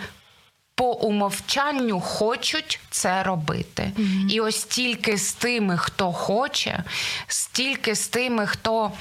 [0.76, 3.92] по умовчанню хочуть це робити.
[3.98, 4.30] Mm-hmm.
[4.30, 6.84] І ось тільки з тими, хто хоче,
[7.28, 8.92] стільки з тими, хто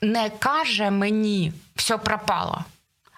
[0.00, 2.64] не каже мені, все пропало,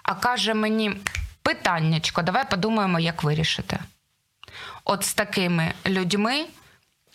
[0.03, 0.97] а каже мені
[1.43, 3.79] питаннячко, давай подумаємо, як вирішити.
[4.85, 6.47] От з такими людьми.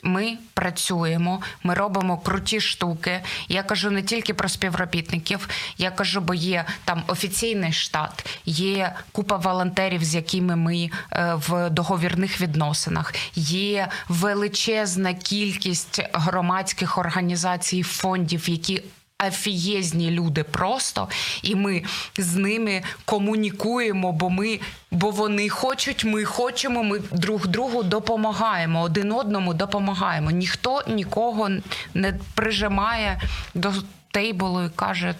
[0.03, 3.21] Ми працюємо, ми робимо круті штуки.
[3.49, 9.35] Я кажу не тільки про співробітників, я кажу, бо є там офіційний штат, є купа
[9.37, 13.13] волонтерів, з якими ми е, в договірних відносинах.
[13.35, 18.83] Є величезна кількість громадських організацій, фондів, які
[19.21, 21.09] Афієзні люди просто,
[21.41, 21.83] і ми
[22.17, 24.59] з ними комунікуємо, бо ми,
[24.91, 30.31] бо вони хочуть, ми хочемо, ми друг другу допомагаємо, один одному допомагаємо.
[30.31, 31.49] Ніхто нікого
[31.93, 33.21] не прижимає
[33.53, 33.73] до
[34.11, 35.15] тейболу і каже.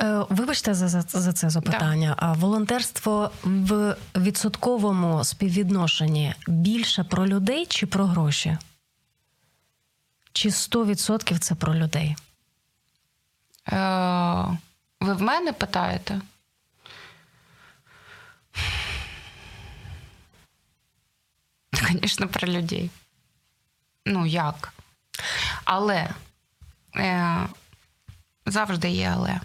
[0.00, 2.14] Е, вибачте за за, за це запитання.
[2.16, 8.56] А волонтерство в відсотковому співвідношенні більше про людей чи про гроші?
[10.38, 12.16] Чи 100% це про людей?
[13.68, 13.76] Е,
[15.00, 16.20] Ви в мене питаєте?
[21.72, 22.90] Звісно, про людей.
[24.06, 24.72] Ну як?
[25.64, 26.08] Але
[26.96, 27.36] е,
[28.46, 29.40] завжди є але.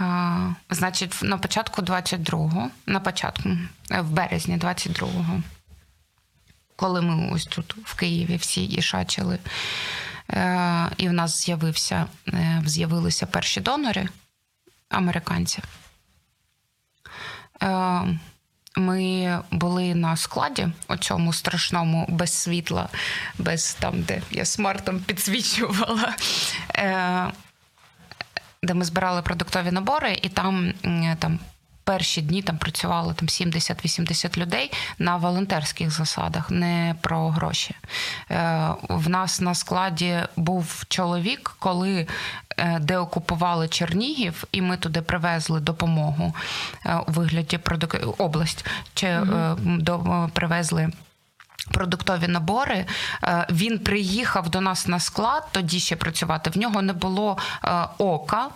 [0.00, 3.48] Е, значить, на початку 22-го, на початку,
[3.90, 5.42] е, в березні 22-го,
[6.76, 9.38] коли ми ось тут в Києві всі ішачили,
[10.96, 14.08] і в нас з'явився, е, з'явилися перші донори
[14.88, 15.62] американці.
[17.62, 18.02] Е,
[18.76, 22.88] ми були на складі у цьому страшному без світла,
[23.38, 26.14] без там, де я смартом підсвічувала,
[28.62, 30.72] де ми збирали продуктові набори, і там
[31.18, 31.38] там
[31.84, 37.74] перші дні там працювало там 70-80 людей на волонтерських засадах, не про гроші.
[38.30, 42.06] Е, в нас на складі був чоловік, коли
[42.56, 46.34] е, деокупували Чернігів, і ми туди привезли допомогу
[46.86, 47.96] е, у вигляді продук...
[48.18, 49.20] область чи
[49.64, 50.90] до привезли.
[51.70, 52.86] Продуктові набори
[53.50, 56.50] він приїхав до нас на склад, тоді ще працювати.
[56.50, 57.38] В нього не було
[57.98, 58.48] ока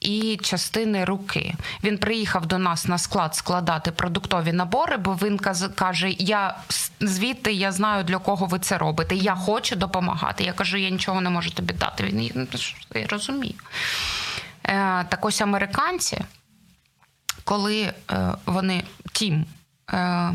[0.00, 1.54] і частини руки.
[1.84, 5.38] Він приїхав до нас на склад складати продуктові набори, бо він
[5.74, 6.56] каже: Я
[7.00, 9.14] звідти я знаю, для кого ви це робите.
[9.14, 10.44] Я хочу допомагати.
[10.44, 12.04] Я кажу, я нічого не можу тобі дати.
[12.04, 12.46] Він «Ну,
[12.94, 13.54] я розумію.
[14.64, 16.20] Е, Так ось американці,
[17.44, 17.92] коли е,
[18.46, 19.44] вони тім.
[19.92, 20.32] Е,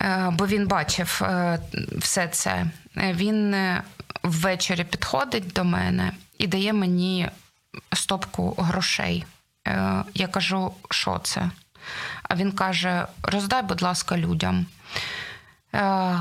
[0.00, 1.58] е Бо він бачив е,
[1.98, 2.66] все це.
[2.96, 3.82] Він е,
[4.22, 7.28] ввечері підходить до мене і дає мені
[7.92, 9.24] стопку грошей.
[9.68, 11.50] Е, я кажу, що це?
[12.22, 14.66] А він каже: роздай, будь ласка, людям.
[15.74, 16.16] Е,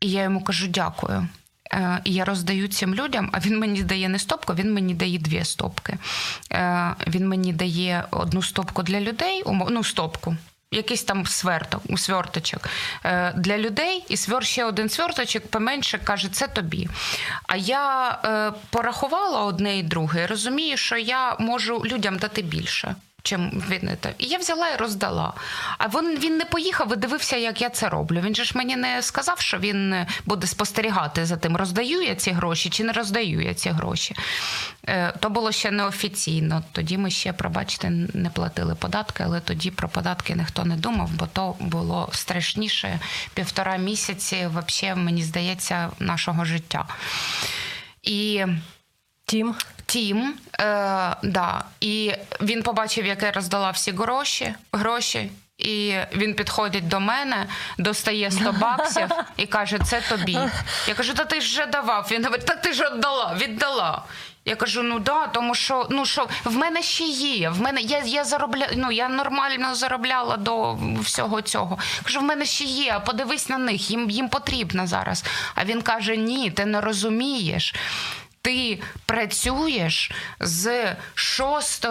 [0.00, 1.28] і я йому кажу, дякую.
[1.72, 5.18] Е, і я роздаю цим людям, а він мені дає не стопку, він мені дає
[5.18, 5.98] дві стопки.
[7.06, 10.36] Він мені дає одну стопку для людей, ну, стопку
[10.72, 12.68] якийсь там сверток, сверточок
[13.04, 16.88] е, для людей, і свер ще один сверточок поменше каже, це тобі.
[17.46, 22.94] А я е, порахувала одне і друге, розумію, що я можу людям дати більше.
[23.22, 23.90] Чим він.
[24.18, 25.32] І я взяла і роздала.
[25.78, 28.20] А він, він не поїхав і дивився, як я це роблю.
[28.20, 29.94] Він же ж мені не сказав, що він
[30.24, 34.14] буде спостерігати за тим, роздаю я ці гроші чи не роздаю я ці гроші.
[34.88, 36.62] Е, То було ще неофіційно.
[36.72, 41.26] Тоді ми ще, пробачте, не платили податки, але тоді про податки ніхто не думав, бо
[41.26, 43.00] то було страшніше
[43.34, 46.84] півтора місяці, взагалі, мені здається, нашого життя.
[48.02, 48.44] І
[49.30, 49.54] Тім.
[49.86, 50.64] Тім, е,
[51.22, 51.64] да.
[51.80, 55.30] і він побачив, як я роздала всі гроші, гроші.
[55.58, 57.46] І він підходить до мене,
[57.78, 60.38] достає 100 баксів і каже: це тобі.
[60.88, 62.08] Я кажу, та ти ж вже давав.
[62.10, 64.02] Він говорить, та ти ж віддала, віддала.
[64.44, 67.50] Я кажу, ну да, тому що ну що в мене ще є.
[67.50, 71.78] В мене я я заробля, ну я нормально заробляла до всього цього.
[72.02, 73.00] Кажу, в мене ще є.
[73.06, 75.24] Подивись на них, їм їм потрібно зараз.
[75.54, 77.74] А він каже: Ні, ти не розумієш.
[78.42, 81.86] Ти працюєш з 6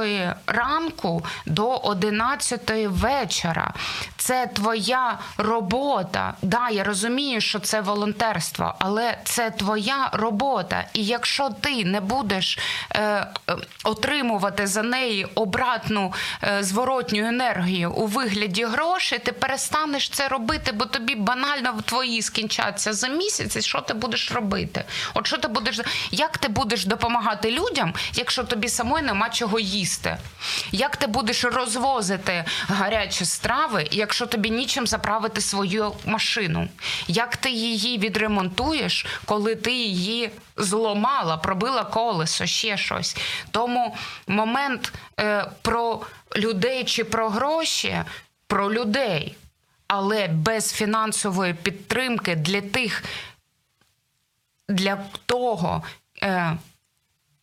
[0.47, 3.73] ранку до 11 вечора.
[4.17, 6.33] Це твоя робота.
[6.41, 10.85] Да, я розумію, що це волонтерство, але це твоя робота.
[10.93, 12.59] І якщо ти не будеш
[12.95, 13.27] е,
[13.83, 20.85] отримувати за неї обратну е, зворотню енергію у вигляді грошей, ти перестанеш це робити, бо
[20.85, 23.55] тобі банально в твої скінчаться за місяць.
[23.55, 24.83] І що ти будеш робити?
[25.13, 25.79] От що ти будеш
[26.11, 30.17] як ти будеш допомагати людям, якщо тобі самої нема чого їсти?
[30.71, 36.69] Як ти будеш розвозити гарячі страви, якщо тобі нічим заправити свою машину?
[37.07, 43.17] Як ти її відремонтуєш, коли ти її зломала, пробила колесо, ще щось?
[43.51, 43.95] Тому
[44.27, 46.01] момент е, про
[46.35, 48.03] людей чи про гроші,
[48.47, 49.35] про людей,
[49.87, 53.03] але без фінансової підтримки для тих.
[54.69, 55.83] Для того,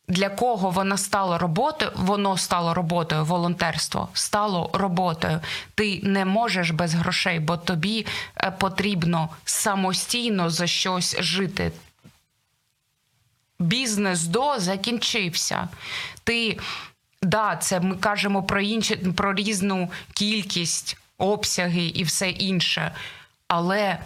[0.08, 5.40] для кого вона стала роботою, воно стало роботою, волонтерство стало роботою.
[5.74, 8.06] Ти не можеш без грошей, бо тобі
[8.36, 11.72] е, потрібно самостійно за щось жити.
[13.58, 15.68] Бізнес до закінчився.
[16.24, 16.58] Ти,
[17.22, 22.92] да, це ми кажемо про інші, про різну кількість, обсяги і все інше.
[23.48, 23.98] Але Е,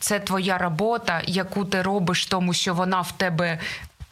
[0.00, 3.58] це твоя робота, яку ти робиш, тому що вона в тебе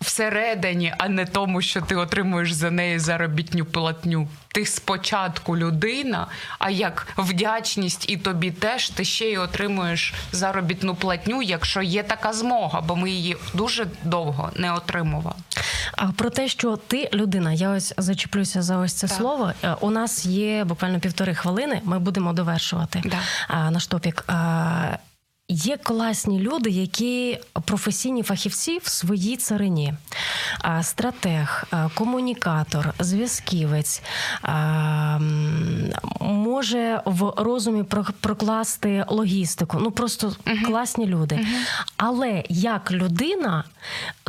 [0.01, 4.29] всередині, а не тому, що ти отримуєш за неї заробітню платню.
[4.49, 6.27] Ти спочатку людина,
[6.59, 12.33] а як вдячність і тобі теж ти ще й отримуєш заробітну платню, якщо є така
[12.33, 15.37] змога, бо ми її дуже довго не отримували.
[15.97, 19.17] А про те, що ти людина, я ось зачеплюся за ось це так.
[19.17, 19.53] слово.
[19.63, 21.81] Е, у нас є буквально півтори хвилини.
[21.85, 23.71] Ми будемо довершувати да.
[23.71, 24.25] наш топік.
[25.49, 29.95] Є класні люди, які професійні фахівці в своїй царині,
[30.83, 34.03] стратег, комунікатор, зв'язківець
[36.21, 37.85] може в розумі
[38.21, 39.79] прокласти логістику.
[39.81, 40.67] Ну просто uh-huh.
[40.67, 41.35] класні люди.
[41.35, 41.87] Uh-huh.
[41.97, 43.65] Але як людина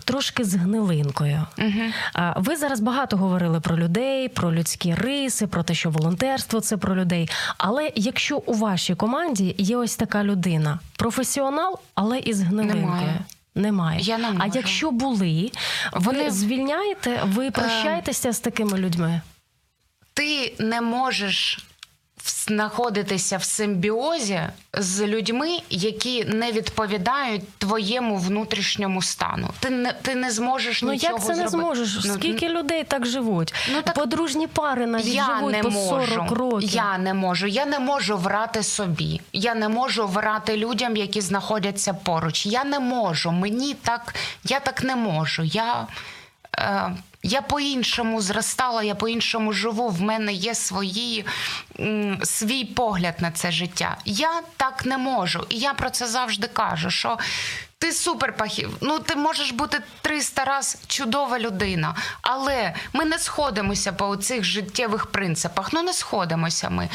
[0.08, 1.46] трошки з гнилинкою.
[1.58, 2.34] Uh-huh.
[2.36, 6.96] Ви зараз багато говорили про людей, про людські риси, про те, що волонтерство це про
[6.96, 7.30] людей.
[7.58, 12.86] Але якщо у вашій команді є ось така людина, професіонал, але із гнилинкою.
[12.86, 13.20] Немає.
[13.56, 14.00] Немає.
[14.02, 14.40] Я не можу.
[14.44, 15.52] А якщо були,
[15.94, 16.24] Вони...
[16.24, 18.34] ви звільняєте, ви прощаєтеся е...
[18.34, 19.22] з такими людьми?
[20.14, 21.67] Ти не можеш
[22.30, 24.42] знаходитися в симбіозі
[24.74, 29.50] з людьми, які не відповідають твоєму внутрішньому стану.
[29.60, 31.44] Ти не ти не зможеш ну, нічого як це зробити.
[31.44, 32.06] не зможеш?
[32.06, 33.54] Ну, Скільки людей так живуть?
[33.74, 36.36] Ну так подружні пари навіть я живуть не по 40 можу.
[36.36, 36.70] років.
[36.70, 37.48] Я не можу.
[37.48, 39.22] Я не можу врати собі.
[39.34, 42.46] Я не можу врати людям, які знаходяться поруч.
[42.46, 43.32] Я не можу.
[43.32, 45.44] Мені так, я так не можу.
[45.44, 45.88] Я.
[46.58, 46.92] Е,
[47.24, 49.90] я по-іншому зростала, я по-іншому живу.
[49.90, 51.26] В мене є свої,
[52.24, 53.98] свій погляд на це життя.
[54.06, 55.46] Я так не можу.
[55.50, 56.90] І я про це завжди кажу.
[56.90, 57.18] що
[57.80, 58.78] ти супер пахів.
[58.82, 65.06] Ну ти можеш бути 300 раз чудова людина, але ми не сходимося по цих життєвих
[65.06, 65.74] принципах.
[65.74, 66.90] Ну не сходимося ми.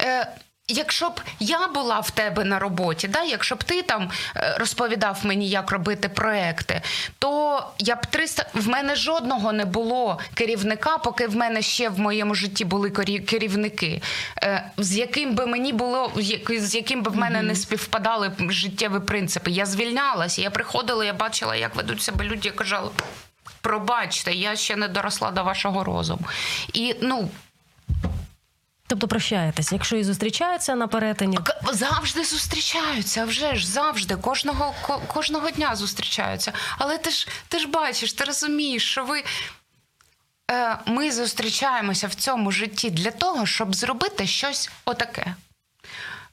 [0.00, 0.36] Е,
[0.68, 5.20] Якщо б я була в тебе на роботі, да, якщо б ти там е, розповідав
[5.22, 6.82] мені, як робити проекти,
[7.18, 8.46] то я б 300...
[8.54, 12.90] в мене жодного не було керівника, поки в мене ще в моєму житті були
[13.20, 14.02] керівники,
[14.42, 16.12] е, з яким би мені було,
[16.48, 19.50] з яким би в мене не співпадали життєві принципи.
[19.50, 22.40] Я звільнялася, я приходила, я бачила, як ведуть себе люди.
[22.44, 22.90] Я казала,
[23.60, 26.26] пробачте, я ще не доросла до вашого розуму.
[26.72, 27.28] І ну.
[28.86, 31.38] Тобто прощаєтесь, якщо і зустрічаються на перетині?
[31.72, 34.74] Завжди зустрічаються, вже ж завжди, кожного
[35.06, 36.52] кожного дня зустрічаються.
[36.78, 39.24] Але ти ж ти ж бачиш, ти розумієш, що ви
[40.50, 45.34] е, ми зустрічаємося в цьому житті для того, щоб зробити щось отаке.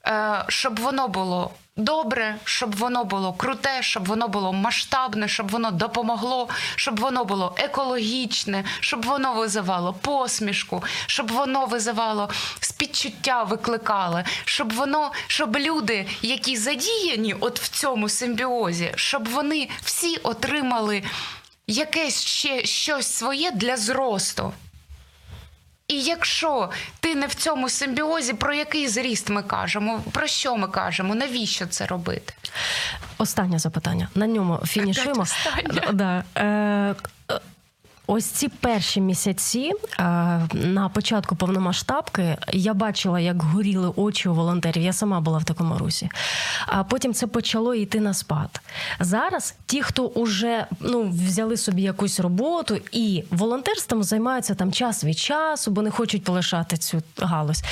[0.06, 5.70] Е, щоб воно було добре, щоб воно було круте, щоб воно було масштабне, щоб воно
[5.70, 14.72] допомогло, щоб воно було екологічне, щоб воно визивало посмішку, щоб воно визивало спідчуття, викликало, щоб
[14.72, 21.02] воно, щоб люди, які задіяні от в цьому симбіозі, щоб вони всі отримали
[21.66, 24.52] якесь ще щось своє для зросту.
[25.92, 26.70] І якщо
[27.00, 31.66] ти не в цьому симбіозі, про який зріст ми кажемо, про що ми кажемо, навіщо
[31.66, 32.34] це робити?
[33.18, 34.08] Останнє запитання.
[34.14, 35.24] На ньому фінішуємо.
[35.92, 36.24] Да.
[38.14, 39.72] Ось ці перші місяці
[40.52, 44.82] на початку повномасштабки я бачила, як горіли очі у волонтерів.
[44.82, 46.10] Я сама була в такому русі.
[46.66, 48.60] А потім це почало йти на спад.
[49.00, 55.18] Зараз ті, хто вже ну, взяли собі якусь роботу і волонтерством займаються там час від
[55.18, 57.62] часу, бо не хочуть полишати цю галузь.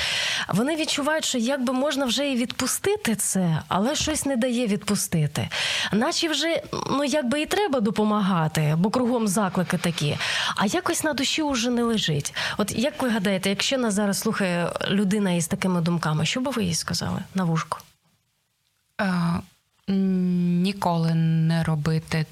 [0.53, 5.49] Вони відчувають, що якби можна вже і відпустити це, але щось не дає відпустити.
[5.91, 10.17] Наче вже ну якби і треба допомагати, бо кругом заклики такі.
[10.55, 12.33] А якось на душі вже не лежить.
[12.57, 16.63] От як ви гадаєте, якщо нас зараз слухає людина із такими думками, що би ви
[16.63, 17.77] їй сказали на вушку?
[19.01, 19.13] Е,
[19.87, 22.25] ніколи не робити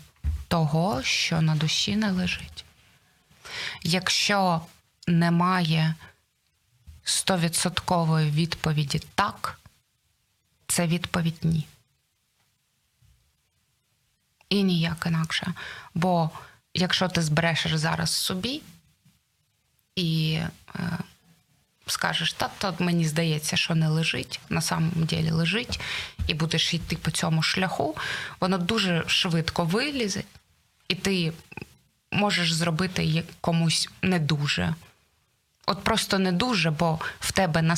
[0.47, 2.65] того, що на душі не лежить.
[3.83, 4.61] Якщо
[5.07, 5.95] немає
[7.03, 9.59] стовідсоткової відповіді так,
[10.67, 11.67] це відповідь ні.
[14.49, 15.53] І ніяк інакше.
[15.93, 16.29] Бо
[16.73, 18.61] якщо ти зберешеш зараз собі
[19.95, 20.39] і
[20.75, 20.97] е,
[21.87, 25.79] скажеш, та то мені здається, що не лежить, на самом ділі лежить,
[26.27, 27.97] і будеш йти по цьому шляху,
[28.39, 30.23] воно дуже швидко вилізе,
[30.87, 31.33] і ти
[32.11, 34.75] можеш зробити комусь не дуже.
[35.65, 37.75] От просто не дуже, бо в тебе на,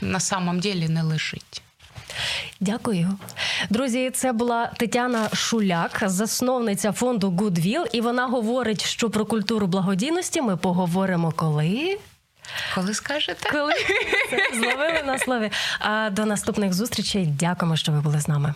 [0.00, 1.62] на самом ділі не лежить.
[2.60, 3.18] Дякую,
[3.70, 4.10] друзі.
[4.10, 10.56] Це була Тетяна Шуляк, засновниця фонду Goodwill, і вона говорить, що про культуру благодійності ми
[10.56, 11.98] поговоримо коли.
[12.74, 13.50] Коли скажете?
[13.52, 13.72] Коли
[14.30, 15.50] Це зловили на слові.
[15.78, 17.26] А до наступних зустрічей.
[17.26, 18.54] Дякуємо, що ви були з нами.